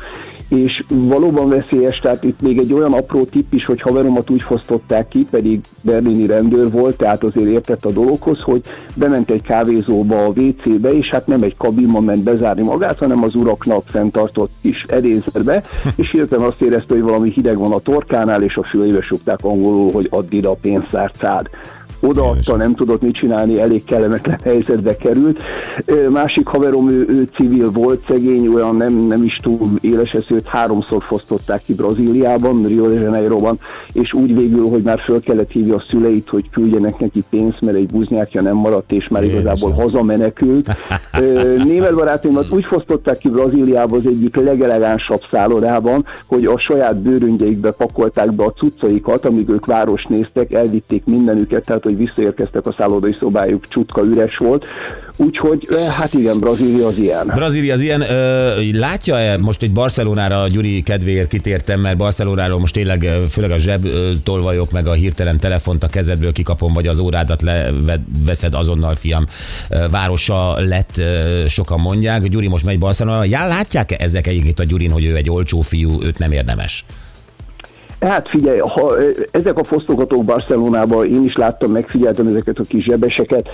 és 0.48 0.84
valóban 0.88 1.48
veszélyes, 1.48 1.98
tehát 1.98 2.24
itt 2.24 2.40
még 2.40 2.58
egy 2.58 2.72
olyan 2.72 2.92
apró 2.92 3.24
tipp 3.24 3.52
is, 3.52 3.66
hogy 3.66 3.80
haveromat 3.80 4.30
úgy 4.30 4.42
fosztották 4.42 5.08
ki, 5.08 5.26
pedig 5.30 5.60
berlini 5.82 6.26
rendőr 6.26 6.70
volt, 6.70 6.96
tehát 6.96 7.24
azért 7.24 7.46
értett 7.46 7.84
a 7.84 7.90
dologhoz, 7.92 8.40
hogy 8.40 8.62
bement 8.94 9.30
egy 9.30 9.42
kávézóba 9.42 10.24
a 10.24 10.28
WC-be, 10.28 10.92
és 10.92 11.10
hát 11.10 11.26
nem 11.26 11.42
egy 11.42 11.56
kabinban 11.56 12.04
ment 12.04 12.22
bezárni 12.22 12.62
magát, 12.62 12.98
hanem 12.98 13.22
az 13.22 13.34
uraknak 13.34 13.82
fenntartott 13.86 14.50
kis 14.62 14.84
edézerbe, 14.88 15.62
és 15.96 16.10
hirtelen 16.10 16.46
azt 16.46 16.60
érezte, 16.60 16.94
hogy 16.94 17.02
valami 17.02 17.30
hideg 17.30 17.58
van 17.58 17.72
a 17.72 17.80
torkánál, 17.80 18.42
és 18.42 18.56
a 18.56 18.62
fülébe 18.62 19.00
sukták 19.00 19.38
angolul, 19.42 19.92
hogy 19.92 20.08
add 20.10 20.26
ide 20.30 20.48
a 20.48 20.56
pénztárcád 20.60 21.48
odaadta, 22.04 22.56
nem 22.56 22.74
tudott 22.74 23.02
mit 23.02 23.14
csinálni, 23.14 23.60
elég 23.60 23.84
kellemetlen 23.84 24.38
helyzetbe 24.42 24.96
került. 24.96 25.42
Másik 26.10 26.46
haverom, 26.46 26.88
ő, 26.88 27.06
ő 27.08 27.28
civil 27.36 27.70
volt, 27.70 28.02
szegény, 28.08 28.48
olyan 28.48 28.76
nem, 28.76 28.92
nem 28.92 29.22
is 29.22 29.36
túl 29.42 29.58
éles 29.80 30.12
eszőt, 30.12 30.46
háromszor 30.46 31.02
fosztották 31.02 31.62
ki 31.64 31.74
Brazíliában, 31.74 32.64
Rio 32.64 32.88
de 32.88 33.00
Janeiroban, 33.00 33.58
és 33.92 34.12
úgy 34.12 34.36
végül, 34.36 34.68
hogy 34.68 34.82
már 34.82 35.00
föl 35.00 35.20
kellett 35.20 35.50
hívni 35.50 35.70
a 35.70 35.84
szüleit, 35.88 36.28
hogy 36.28 36.50
küldjenek 36.50 36.98
neki 36.98 37.24
pénzt, 37.30 37.60
mert 37.60 37.76
egy 37.76 37.86
buznyákja 37.86 38.42
nem 38.42 38.56
maradt, 38.56 38.92
és 38.92 39.08
már 39.08 39.24
igazából 39.24 39.70
hazamenekült. 39.70 40.76
Német 41.64 41.94
barátomat 41.94 42.50
úgy 42.50 42.64
fosztották 42.64 43.18
ki 43.18 43.28
Brazíliába 43.28 43.96
az 43.96 44.06
egyik 44.06 44.36
legelegánsabb 44.36 45.20
szállodában, 45.30 46.04
hogy 46.26 46.44
a 46.44 46.58
saját 46.58 46.96
bőröngyeikbe 46.96 47.70
pakolták 47.70 48.32
be 48.32 48.44
a 48.44 48.52
cuccaikat, 48.52 49.24
amíg 49.24 49.48
ők 49.48 49.66
város 49.66 50.04
néztek, 50.08 50.52
elvitték 50.52 51.04
mindenüket, 51.04 51.64
tehát 51.64 51.82
hogy 51.82 51.93
hogy 51.94 52.06
visszaérkeztek 52.06 52.66
a 52.66 52.74
szállodai 52.78 53.12
szobájuk, 53.12 53.68
csutka 53.68 54.02
üres 54.02 54.36
volt. 54.36 54.66
Úgyhogy 55.16 55.68
hát 55.98 56.12
igen, 56.12 56.38
Brazília 56.38 56.86
az 56.86 56.98
ilyen. 56.98 57.26
Brazília 57.34 57.72
az 57.74 57.80
ilyen. 57.80 58.04
Látja-e, 58.72 59.38
most 59.38 59.62
egy 59.62 59.72
Barcelonára 59.72 60.48
Gyuri 60.48 60.82
kedvéért 60.82 61.28
kitértem, 61.28 61.80
mert 61.80 61.96
Barcelonáról 61.96 62.58
most 62.58 62.74
tényleg 62.74 63.08
főleg 63.30 63.50
a 63.50 63.58
zseb 63.58 63.86
tolvajok, 64.24 64.70
meg 64.70 64.86
a 64.86 64.92
hirtelen 64.92 65.38
telefont 65.38 65.82
a 65.82 65.88
kezedből 65.88 66.32
kikapom, 66.32 66.72
vagy 66.72 66.86
az 66.86 66.98
órádat 66.98 67.42
leveszed 67.42 68.54
azonnal, 68.54 68.94
fiam. 68.94 69.26
Városa 69.90 70.60
lett, 70.60 71.02
sokan 71.48 71.80
mondják. 71.80 72.28
Gyuri 72.28 72.48
most 72.48 72.64
megy 72.64 72.78
Barcelona. 72.78 73.24
Já, 73.24 73.46
látják-e 73.46 73.96
ezek 73.98 74.32
itt 74.32 74.58
a 74.58 74.64
Gyurin, 74.64 74.90
hogy 74.90 75.04
ő 75.04 75.16
egy 75.16 75.30
olcsó 75.30 75.60
fiú, 75.60 76.02
őt 76.02 76.18
nem 76.18 76.32
érdemes? 76.32 76.84
Hát 78.04 78.28
figyelj, 78.28 78.58
ha 78.58 78.94
ezek 79.30 79.58
a 79.58 79.64
fosztogatók 79.64 80.24
Barcelonában, 80.24 81.06
én 81.06 81.24
is 81.24 81.36
láttam, 81.36 81.70
megfigyeltem 81.70 82.26
ezeket 82.26 82.58
a 82.58 82.62
kis 82.62 82.84
zsebeseket, 82.84 83.48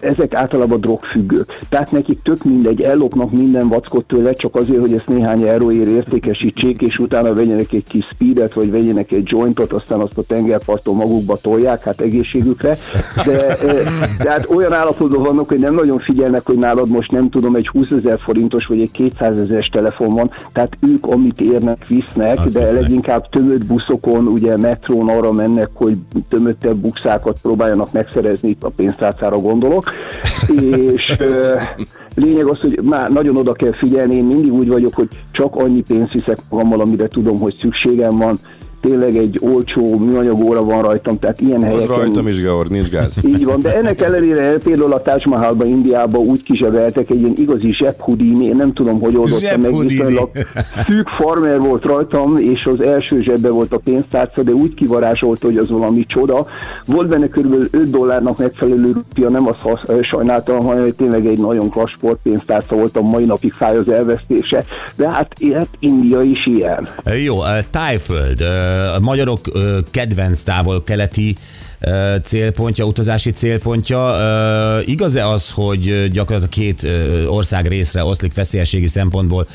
ezek 0.00 0.34
általában 0.34 0.80
drogfüggők. 0.80 1.58
Tehát 1.68 1.92
nekik 1.92 2.22
tök 2.22 2.44
mindegy, 2.44 2.82
ellopnak 2.82 3.30
minden 3.30 3.68
vackot 3.68 4.04
tőle, 4.04 4.32
csak 4.32 4.54
azért, 4.54 4.80
hogy 4.80 4.92
ezt 4.92 5.06
néhány 5.06 5.42
euróért 5.42 5.88
értékesítsék, 5.88 6.80
és 6.80 6.98
utána 6.98 7.32
vegyenek 7.34 7.72
egy 7.72 7.84
kis 7.88 8.04
speedet, 8.10 8.54
vagy 8.54 8.70
vegyenek 8.70 9.12
egy 9.12 9.28
jointot, 9.30 9.72
aztán 9.72 10.00
azt 10.00 10.18
a 10.18 10.22
tengerparton 10.22 10.96
magukba 10.96 11.36
tolják, 11.36 11.82
hát 11.82 12.00
egészségükre. 12.00 12.76
De, 13.24 13.56
de 14.22 14.30
hát 14.30 14.46
olyan 14.50 14.72
állapotban 14.72 15.22
vannak, 15.22 15.48
hogy 15.48 15.58
nem 15.58 15.74
nagyon 15.74 15.98
figyelnek, 15.98 16.46
hogy 16.46 16.58
nálad 16.58 16.88
most 16.88 17.10
nem 17.10 17.30
tudom, 17.30 17.54
egy 17.54 17.68
20 17.68 17.90
ezer 17.90 18.18
forintos, 18.24 18.66
vagy 18.66 18.80
egy 18.80 18.90
200 18.90 19.38
ezeres 19.38 19.68
telefon 19.68 20.14
van, 20.14 20.30
tehát 20.52 20.76
ők, 20.88 21.06
amit 21.06 21.40
érnek, 21.40 21.86
visznek, 21.86 22.38
Azt 22.38 22.54
de 22.54 22.60
visznek. 22.60 22.80
leginkább 22.80 23.28
tömött 23.28 23.65
buszokon, 23.66 24.26
ugye 24.26 24.56
metrón 24.56 25.08
arra 25.08 25.32
mennek, 25.32 25.68
hogy 25.74 25.96
tömöttebb 26.28 26.76
bukszákat 26.76 27.40
próbáljanak 27.42 27.92
megszerezni, 27.92 28.56
a 28.60 28.68
pénztárcára 28.68 29.38
gondolok, 29.38 29.90
és 30.82 31.16
lényeg 32.14 32.46
az, 32.46 32.58
hogy 32.58 32.80
már 32.82 33.10
nagyon 33.10 33.36
oda 33.36 33.52
kell 33.52 33.72
figyelni, 33.72 34.14
én 34.14 34.24
mindig 34.24 34.52
úgy 34.52 34.68
vagyok, 34.68 34.94
hogy 34.94 35.08
csak 35.30 35.56
annyi 35.56 35.82
pénzt 35.82 36.12
viszek 36.12 36.38
magammal, 36.50 36.80
amire 36.80 37.08
tudom, 37.08 37.38
hogy 37.38 37.56
szükségem 37.60 38.18
van, 38.18 38.38
tényleg 38.86 39.16
egy 39.16 39.38
olcsó 39.40 39.98
műanyag 39.98 40.44
óra 40.44 40.64
van 40.64 40.82
rajtam, 40.82 41.18
tehát 41.18 41.40
ilyen 41.40 41.62
helyeken... 41.62 41.90
Az 41.90 41.96
rajtam 41.96 42.28
is, 42.28 42.40
Georg, 42.40 42.70
nincs 42.70 42.88
gáz. 42.88 43.16
Így 43.34 43.44
van, 43.44 43.60
de 43.60 43.76
ennek 43.76 44.00
ellenére 44.00 44.58
például 44.58 44.92
a 44.92 45.02
Taj 45.02 45.22
Mahalba, 45.24 45.64
Indiába 45.64 46.18
úgy 46.18 46.42
kizseveltek 46.42 47.10
egy 47.10 47.20
ilyen 47.20 47.32
igazi 47.36 47.72
zsebhudini, 47.72 48.44
én 48.44 48.56
nem 48.56 48.72
tudom, 48.72 49.00
hogy 49.00 49.16
oldottam 49.16 49.60
meg, 49.60 49.78
viszonylag 49.78 50.30
szűk 50.86 51.08
farmer 51.08 51.60
volt 51.60 51.84
rajtam, 51.84 52.36
és 52.36 52.66
az 52.66 52.80
első 52.80 53.22
zsebbe 53.22 53.50
volt 53.50 53.72
a 53.72 53.78
pénztárca, 53.78 54.42
de 54.42 54.52
úgy 54.52 54.74
kivarázsolt, 54.74 55.42
hogy 55.42 55.56
az 55.56 55.70
valami 55.70 56.06
csoda. 56.06 56.46
Volt 56.86 57.08
benne 57.08 57.28
körülbelül 57.28 57.68
5 57.70 57.90
dollárnak 57.90 58.38
megfelelő 58.38 58.92
rupia, 58.92 59.28
nem 59.28 59.46
azt 59.46 59.60
hasz, 59.60 60.02
sajnáltam, 60.02 60.64
hanem 60.64 60.94
tényleg 60.96 61.26
egy 61.26 61.38
nagyon 61.38 61.70
klassz 61.70 61.90
sportpénztárca 61.90 62.76
volt, 62.76 62.96
a 62.96 63.02
mai 63.02 63.24
napig 63.24 63.52
fáj 63.52 63.76
az 63.76 63.90
elvesztése, 63.90 64.64
de 64.96 65.10
hát, 65.10 65.32
hát 65.52 65.68
India 65.78 66.20
is 66.20 66.46
ilyen. 66.46 66.88
Jó, 67.24 67.36
Tájföld, 67.70 68.42
a 68.94 69.00
magyarok 69.00 69.38
kedvenc 69.90 70.42
távol-keleti 70.42 71.34
célpontja, 72.22 72.84
utazási 72.84 73.30
célpontja. 73.30 74.14
Igaz-e 74.84 75.28
az, 75.28 75.50
hogy 75.50 76.10
gyakorlatilag 76.12 76.48
két 76.48 76.88
ország 77.28 77.66
részre 77.66 78.04
oszlik 78.04 78.34
veszélyességi 78.34 78.86
szempontból, 78.86 79.46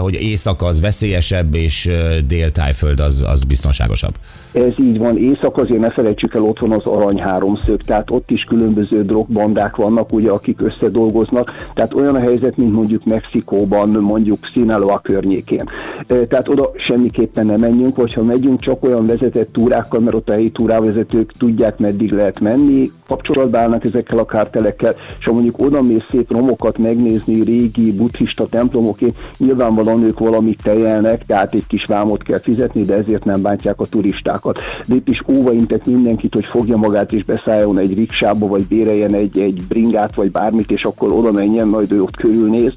hogy 0.00 0.14
észak 0.14 0.62
az 0.62 0.80
veszélyesebb, 0.80 1.54
és 1.54 1.90
dél-tájföld 2.26 3.00
az, 3.00 3.24
az 3.26 3.42
biztonságosabb? 3.42 4.14
Ez 4.52 4.72
így 4.84 4.98
van, 4.98 5.18
észak 5.18 5.56
azért 5.56 5.80
ne 5.80 5.90
felejtsük 5.90 6.34
el, 6.34 6.42
ott 6.42 6.58
van 6.58 6.72
az 6.72 6.86
arany 6.86 7.18
háromszög, 7.18 7.82
tehát 7.82 8.10
ott 8.10 8.30
is 8.30 8.44
különböző 8.44 9.04
drogbandák 9.04 9.76
vannak, 9.76 10.12
ugye, 10.12 10.30
akik 10.30 10.60
összedolgoznak, 10.60 11.50
tehát 11.74 11.94
olyan 11.94 12.14
a 12.14 12.20
helyzet, 12.20 12.56
mint 12.56 12.72
mondjuk 12.72 13.04
Mexikóban, 13.04 13.88
mondjuk 13.88 14.38
Sinaloa 14.52 14.98
környékén. 14.98 15.64
Tehát 16.06 16.48
oda 16.48 16.70
semmiképpen 16.76 17.46
nem 17.46 17.60
menjünk, 17.60 17.96
vagy 17.96 18.12
ha 18.12 18.22
megyünk, 18.22 18.60
csak 18.64 18.84
olyan 18.84 19.06
vezetett 19.06 19.52
túrákkal, 19.52 20.00
mert 20.00 20.16
ott 20.16 20.28
a 20.28 20.32
helyi 20.32 20.50
túrávezetők 20.50 21.32
tudják, 21.38 21.78
meddig 21.78 22.12
lehet 22.12 22.40
menni, 22.40 22.90
kapcsolatba 23.06 23.58
állnak 23.58 23.84
ezekkel 23.84 24.18
a 24.18 24.24
kártelekkel, 24.24 24.94
és 25.18 25.24
ha 25.24 25.32
mondjuk 25.32 25.58
oda 25.58 25.82
mész 25.82 26.04
szép 26.10 26.32
romokat 26.32 26.78
megnézni, 26.78 27.42
régi 27.42 27.92
buddhista 27.92 28.46
templomoké, 28.46 29.12
nyilvánvalóan 29.38 30.02
ők 30.02 30.18
valamit 30.18 30.62
tejelnek, 30.62 31.26
tehát 31.26 31.54
egy 31.54 31.66
kis 31.66 31.84
vámot 31.84 32.22
kell 32.22 32.40
fizetni, 32.40 32.82
de 32.82 32.94
ezért 32.94 33.24
nem 33.24 33.42
bántják 33.42 33.80
a 33.80 33.86
turistákat. 33.86 34.58
De 34.88 34.94
itt 34.94 35.08
is 35.08 35.22
óvaintek 35.36 35.86
mindenkit, 35.86 36.34
hogy 36.34 36.44
fogja 36.44 36.76
magát 36.76 37.12
és 37.12 37.24
beszálljon 37.24 37.78
egy 37.78 37.94
riksába, 37.94 38.46
vagy 38.46 38.66
béreljen 38.66 39.14
egy, 39.14 39.38
egy 39.38 39.62
bringát, 39.68 40.14
vagy 40.14 40.30
bármit, 40.30 40.70
és 40.70 40.84
akkor 40.84 41.12
oda 41.12 41.32
menjen, 41.32 41.68
majd 41.68 41.92
ő 41.92 42.02
ott 42.02 42.16
körülnéz, 42.16 42.72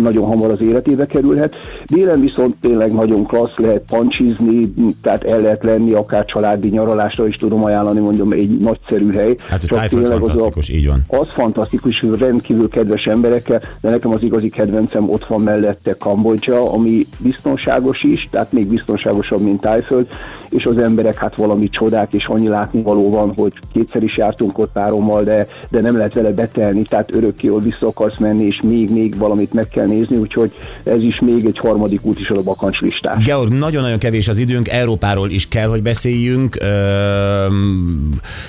nagyon 0.00 0.26
hamar 0.26 0.50
az 0.50 0.60
életébe 0.60 1.06
kerülhet. 1.06 1.54
Délen 1.86 2.20
viszont 2.20 2.54
tényleg 2.60 2.92
nagyon 2.92 3.26
klassz, 3.26 3.56
lehet 3.56 3.82
pancsizni, 3.90 4.72
tehát 5.02 5.24
el 5.24 5.40
lehet 5.40 5.64
lenni, 5.64 5.92
akár 5.92 6.24
családi 6.24 6.68
nyaralásra 6.68 7.26
is 7.26 7.34
tudom 7.36 7.64
ajánlani, 7.64 8.00
mondom, 8.00 8.32
egy 8.32 8.58
nagyszerű 8.58 9.12
hely. 9.12 9.34
Hát 9.48 9.62
a 9.62 9.66
Csak 9.66 9.78
Tájföld 9.78 10.02
tényleg 10.02 10.22
az 10.22 10.28
a- 10.28 10.32
fantasztikus, 10.32 10.68
így 10.68 10.86
van. 10.86 11.04
az 11.20 11.26
fantasztikus, 11.28 12.00
hogy 12.00 12.18
rendkívül 12.18 12.68
kedves 12.68 13.06
emberekkel, 13.06 13.60
de 13.80 13.90
nekem 13.90 14.10
az 14.10 14.22
igazi 14.22 14.48
kedvencem 14.48 15.10
ott 15.10 15.26
van 15.26 15.40
mellette 15.40 15.96
Kambodzsa, 15.98 16.72
ami 16.72 17.02
biztonságos 17.18 18.02
is, 18.02 18.28
tehát 18.30 18.52
még 18.52 18.66
biztonságosabb, 18.66 19.40
mint 19.40 19.60
Tájföld, 19.60 20.06
és 20.48 20.66
az 20.66 20.78
emberek 20.78 21.16
hát 21.18 21.36
valami 21.36 21.68
csodák, 21.68 22.12
és 22.12 22.26
annyi 22.26 22.48
látnivaló 22.48 23.10
van, 23.10 23.32
hogy 23.36 23.52
kétszer 23.72 24.02
is 24.02 24.16
jártunk 24.16 24.58
ott 24.58 24.72
párommal, 24.72 25.22
de, 25.22 25.46
de 25.70 25.80
nem 25.80 25.96
lehet 25.96 26.14
vele 26.14 26.30
betelni, 26.32 26.82
tehát 26.82 27.14
örökké 27.14 27.48
ott 27.48 27.62
vissza 27.64 27.86
akarsz 27.86 28.18
menni, 28.18 28.44
és 28.44 28.60
még, 28.62 28.90
még 28.90 29.16
valamit 29.18 29.52
meg 29.58 29.68
kell 29.68 29.86
nézni, 29.86 30.16
úgyhogy 30.16 30.52
ez 30.84 31.02
is 31.02 31.20
még 31.20 31.44
egy 31.44 31.58
harmadik 31.58 32.04
út 32.04 32.20
is 32.20 32.30
a 32.30 32.42
bakancslistás. 32.42 33.24
Georg, 33.24 33.52
nagyon-nagyon 33.52 33.98
kevés 33.98 34.28
az 34.28 34.38
időnk, 34.38 34.68
Európáról 34.68 35.30
is 35.30 35.48
kell, 35.48 35.68
hogy 35.68 35.82
beszéljünk. 35.82 36.58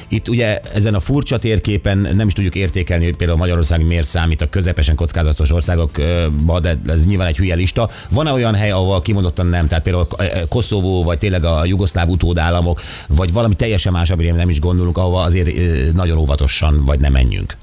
Itt 0.07 0.27
ugye 0.27 0.59
ezen 0.73 0.93
a 0.93 0.99
furcsa 0.99 1.37
térképen 1.37 1.97
nem 1.97 2.27
is 2.27 2.33
tudjuk 2.33 2.55
értékelni, 2.55 3.03
hogy 3.05 3.15
például 3.15 3.37
Magyarország 3.37 3.85
miért 3.85 4.05
számít 4.05 4.41
a 4.41 4.49
közepesen 4.49 4.95
kockázatos 4.95 5.51
országokba, 5.51 6.59
de 6.59 6.79
ez 6.85 7.05
nyilván 7.05 7.27
egy 7.27 7.37
hülye 7.37 7.55
lista. 7.55 7.89
Van-e 8.11 8.31
olyan 8.31 8.55
hely, 8.55 8.71
ahol 8.71 9.01
kimondottan 9.01 9.47
nem, 9.47 9.67
tehát 9.67 9.83
például 9.83 10.07
Koszovó, 10.49 11.03
vagy 11.03 11.17
tényleg 11.17 11.43
a 11.43 11.65
jugoszláv 11.65 12.09
utódállamok, 12.09 12.81
vagy 13.07 13.33
valami 13.33 13.55
teljesen 13.55 13.91
más, 13.91 14.09
amire 14.09 14.31
nem 14.31 14.49
is 14.49 14.59
gondolunk, 14.59 14.97
ahova 14.97 15.21
azért 15.21 15.49
nagyon 15.93 16.17
óvatosan, 16.17 16.85
vagy 16.85 16.99
nem 16.99 17.11
menjünk. 17.11 17.57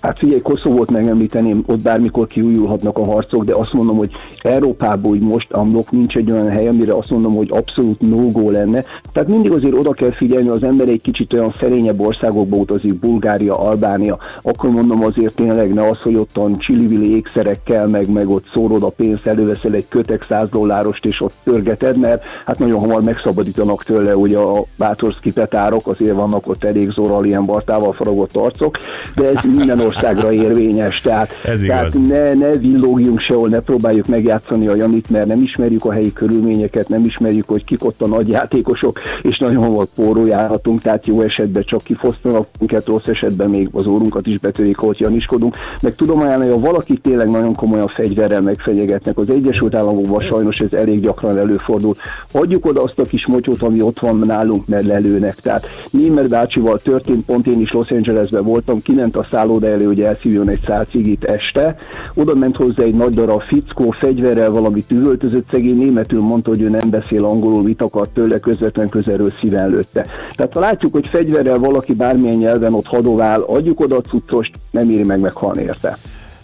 Hát 0.00 0.18
figyelj, 0.18 0.40
Koszovót 0.40 0.90
megemlíteném, 0.90 1.62
ott 1.66 1.82
bármikor 1.82 2.26
kiújulhatnak 2.26 2.98
a 2.98 3.04
harcok, 3.04 3.44
de 3.44 3.54
azt 3.54 3.72
mondom, 3.72 3.96
hogy 3.96 4.10
Európában 4.42 5.10
úgy 5.10 5.20
most 5.20 5.52
amlok 5.52 5.90
nincs 5.90 6.16
egy 6.16 6.30
olyan 6.30 6.48
hely, 6.50 6.68
amire 6.68 6.94
azt 6.94 7.10
mondom, 7.10 7.36
hogy 7.36 7.50
abszolút 7.50 8.00
no 8.00 8.50
lenne. 8.50 8.84
Tehát 9.12 9.28
mindig 9.28 9.52
azért 9.52 9.74
oda 9.74 9.92
kell 9.92 10.12
figyelni, 10.12 10.48
az 10.48 10.62
ember 10.62 10.88
egy 10.88 11.00
kicsit 11.00 11.32
olyan 11.32 11.54
szerényebb 11.60 12.00
országokba 12.00 12.56
utazik, 12.56 12.94
Bulgária, 12.94 13.58
Albánia, 13.58 14.18
akkor 14.42 14.70
mondom 14.70 15.04
azért 15.04 15.34
tényleg 15.34 15.72
ne 15.72 15.88
az, 15.88 15.98
hogy 16.02 16.14
ottan 16.14 16.58
csili 16.58 17.14
ékszerekkel, 17.14 17.88
meg, 17.88 18.12
meg 18.12 18.28
ott 18.28 18.44
szórod 18.52 18.82
a 18.82 18.88
pénzt, 18.88 19.26
előveszel 19.26 19.74
egy 19.74 19.88
kötek 19.88 20.26
100 20.28 20.48
dollárost, 20.48 21.04
és 21.06 21.20
ott 21.20 21.34
törgeted, 21.42 21.96
mert 21.96 22.22
hát 22.44 22.58
nagyon 22.58 22.80
hamar 22.80 23.02
megszabadítanak 23.02 23.84
tőle, 23.84 24.12
hogy 24.12 24.34
a 24.34 24.64
bátorszki 24.76 25.32
petárok, 25.32 25.86
azért 25.86 26.14
vannak 26.14 26.48
ott 26.48 26.64
elég 26.64 26.90
zorral 26.90 27.24
ilyen 27.24 27.44
bartával 27.44 27.92
faragott 27.92 28.36
arcok, 28.36 28.76
de 29.14 29.26
ez 29.26 29.50
minden 29.56 29.80
országra 29.94 30.32
érvényes, 30.32 31.00
tehát, 31.00 31.40
Ez 31.44 31.60
tehát 31.60 31.94
igaz. 31.94 32.08
ne, 32.08 32.34
ne 32.34 32.56
villogjunk 32.56 33.20
sehol, 33.20 33.48
ne 33.48 33.60
próbáljuk 33.60 34.06
megjátszani 34.06 34.66
a 34.66 34.76
Janit, 34.76 35.10
mert 35.10 35.26
nem 35.26 35.42
ismerjük 35.42 35.84
a 35.84 35.92
helyi 35.92 36.12
körülményeket, 36.12 36.88
nem 36.88 37.04
ismerjük, 37.04 37.48
hogy 37.48 37.64
kik 37.64 37.84
ott 37.84 38.00
a 38.00 38.06
nagy 38.06 38.28
játékosok, 38.28 39.00
és 39.22 39.38
nagyon 39.38 39.62
hamar 39.62 39.86
póró 39.94 40.26
járhatunk, 40.26 40.82
tehát 40.82 41.06
jó 41.06 41.20
esetben 41.20 41.62
csak 41.66 41.82
kifosztanak 41.82 42.46
minket, 42.58 42.86
rossz 42.86 43.06
esetben 43.06 43.50
még 43.50 43.68
az 43.72 43.86
órunkat 43.86 44.26
is 44.26 44.38
betörik, 44.38 44.76
hogy 44.76 45.00
janiskodunk. 45.00 45.56
Meg 45.82 45.94
tudom 45.94 46.20
ajánlani, 46.20 46.50
ha 46.50 46.58
valaki 46.58 46.96
tényleg 47.02 47.30
nagyon 47.30 47.54
komolyan 47.54 47.88
fegyverrel 47.88 48.40
megfenyegetnek, 48.40 49.18
az 49.18 49.30
Egyesült 49.30 49.74
Államokban 49.74 50.20
sajnos 50.20 50.58
ez 50.58 50.72
elég 50.72 51.00
gyakran 51.00 51.38
előfordul. 51.38 51.94
Adjuk 52.32 52.66
oda 52.66 52.82
azt 52.82 52.98
a 52.98 53.02
kis 53.02 53.26
motyót, 53.26 53.62
ami 53.62 53.82
ott 53.82 53.98
van 53.98 54.16
nálunk, 54.26 54.66
mert 54.66 54.84
lelőnek. 54.84 55.34
Tehát 55.34 55.66
Némer 55.90 56.28
bácsival 56.28 56.78
történt, 56.78 57.24
pont 57.24 57.46
én 57.46 57.60
is 57.60 57.72
Los 57.72 57.90
Angelesben 57.90 58.44
voltam, 58.44 58.78
kiment 58.80 59.16
a 59.16 59.26
szálloda 59.30 59.66
elő, 59.80 59.88
hogy 59.88 60.00
elszívjon 60.00 60.48
egy 60.48 60.60
szál 60.64 60.84
cigit 60.84 61.24
este. 61.24 61.76
Oda 62.14 62.34
ment 62.34 62.56
hozzá 62.56 62.82
egy 62.82 62.94
nagy 62.94 63.14
darab 63.14 63.42
fickó, 63.42 63.90
fegyverrel 63.90 64.50
valamit 64.50 64.90
üvöltözött 64.90 65.48
szegény, 65.50 65.76
németül 65.76 66.20
mondta, 66.20 66.50
hogy 66.50 66.60
ő 66.60 66.68
nem 66.68 66.90
beszél 66.90 67.24
angolul, 67.24 67.62
mit 67.62 67.82
akart 67.82 68.10
tőle, 68.10 68.40
közvetlen 68.40 68.88
közelről 68.88 69.30
szíven 69.30 69.68
lőtte. 69.68 70.06
Tehát 70.36 70.52
ha 70.52 70.60
látjuk, 70.60 70.92
hogy 70.92 71.06
fegyverrel 71.06 71.58
valaki 71.58 71.94
bármilyen 71.94 72.36
nyelven 72.36 72.74
ott 72.74 72.86
hadovál, 72.86 73.40
adjuk 73.40 73.80
oda 73.80 73.96
a 73.96 74.00
cuccost, 74.00 74.52
nem 74.70 74.90
éri 74.90 75.04
meg 75.04 75.20
meghalni 75.20 75.62
érte. 75.62 75.96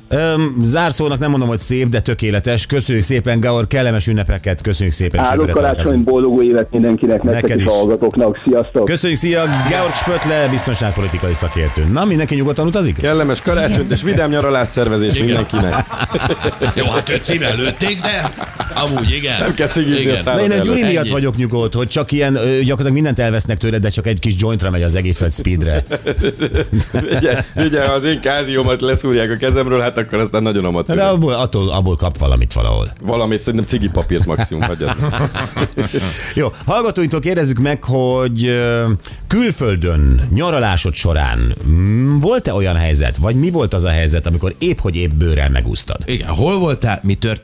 Öm, 0.08 0.56
zárszónak 0.62 1.18
nem 1.18 1.30
mondom, 1.30 1.48
hogy 1.48 1.58
szép, 1.58 1.88
de 1.88 2.00
tökéletes. 2.00 2.66
Köszönjük 2.66 3.04
szépen, 3.04 3.40
Gaur, 3.40 3.66
kellemes 3.66 4.06
ünnepeket, 4.06 4.62
köszönjük 4.62 4.94
szépen. 4.94 5.24
jövőre 5.32 5.52
karácsony, 5.52 6.02
boldog 6.04 6.44
évet 6.44 6.70
mindenkinek, 6.70 7.22
nektek 7.22 7.42
Neked 7.42 7.58
is 7.58 7.64
is. 7.64 7.70
a 7.70 7.74
hallgatóknak. 7.74 8.40
Sziasztok! 8.44 8.84
Köszönjük, 8.84 9.18
szia! 9.18 9.44
Georg 9.68 9.94
Spötle, 9.94 10.48
biztonságpolitikai 10.50 11.34
szakértő. 11.34 11.84
Na, 11.92 12.04
mindenki 12.04 12.34
nyugodtan 12.34 12.66
utazik? 12.66 12.96
Kellemes 12.96 13.40
karácsonyt 13.42 13.90
és 13.90 14.02
vidám 14.02 14.30
nyaralás 14.30 14.68
szervezés 14.68 15.18
mindenkinek. 15.18 15.74
Jó, 16.74 16.84
hát 16.84 17.10
őt 17.10 17.22
szíven 17.24 17.56
lőtték, 17.56 18.00
de 18.00 18.32
amúgy 18.74 19.10
igen. 19.10 19.40
Nem 19.40 19.54
kell 19.54 19.68
cigizni 19.68 20.00
Igen. 20.00 20.24
a 20.24 20.38
én 20.40 20.50
a. 20.52 20.56
Gyuri 20.56 20.82
miatt 20.82 21.04
Ennyi. 21.04 21.10
vagyok 21.12 21.36
nyugodt, 21.36 21.74
hogy 21.74 21.88
csak 21.88 22.12
ilyen, 22.12 22.32
gyakorlatilag 22.32 22.92
mindent 22.92 23.18
elvesznek 23.18 23.58
tőled, 23.58 23.82
de 23.82 23.88
csak 23.88 24.06
egy 24.06 24.18
kis 24.18 24.34
jointra 24.38 24.70
megy 24.70 24.82
az 24.82 24.94
egész, 24.94 25.20
vagy 25.20 25.32
speedre. 25.32 25.82
Ugye, 27.16 27.44
ugye, 27.56 27.80
az 27.80 28.04
én 28.04 28.20
káziómat 28.20 28.80
leszúrják 28.80 29.30
a 29.30 29.36
kezemről, 29.36 29.80
hát 29.80 29.95
akkor 29.96 30.18
aztán 30.18 30.42
nagyon 30.42 30.62
De 30.62 30.68
amatőr. 30.68 30.98
abból, 30.98 31.32
attól, 31.32 31.70
abból 31.70 31.96
kap 31.96 32.18
valamit 32.18 32.52
valahol. 32.52 32.88
Valamit 33.00 33.40
szerintem 33.40 33.68
cigi 33.68 33.88
papírt 33.88 34.26
maximum 34.26 34.62
hagyjad. 34.62 34.96
Jó, 36.34 36.52
hallgatóinktól 36.66 37.20
kérdezzük 37.20 37.58
meg, 37.58 37.84
hogy 37.84 38.56
külföldön 39.26 40.20
nyaralásod 40.34 40.94
során 40.94 41.54
volt-e 42.20 42.54
olyan 42.54 42.76
helyzet, 42.76 43.16
vagy 43.16 43.34
mi 43.36 43.50
volt 43.50 43.74
az 43.74 43.84
a 43.84 43.88
helyzet, 43.88 44.26
amikor 44.26 44.54
épp 44.58 44.78
hogy 44.78 44.96
épp 44.96 45.10
bőrrel 45.10 45.50
megúsztad? 45.50 45.98
Igen, 46.04 46.28
hol 46.28 46.58
voltál, 46.58 47.00
mi 47.02 47.14
történt? 47.14 47.34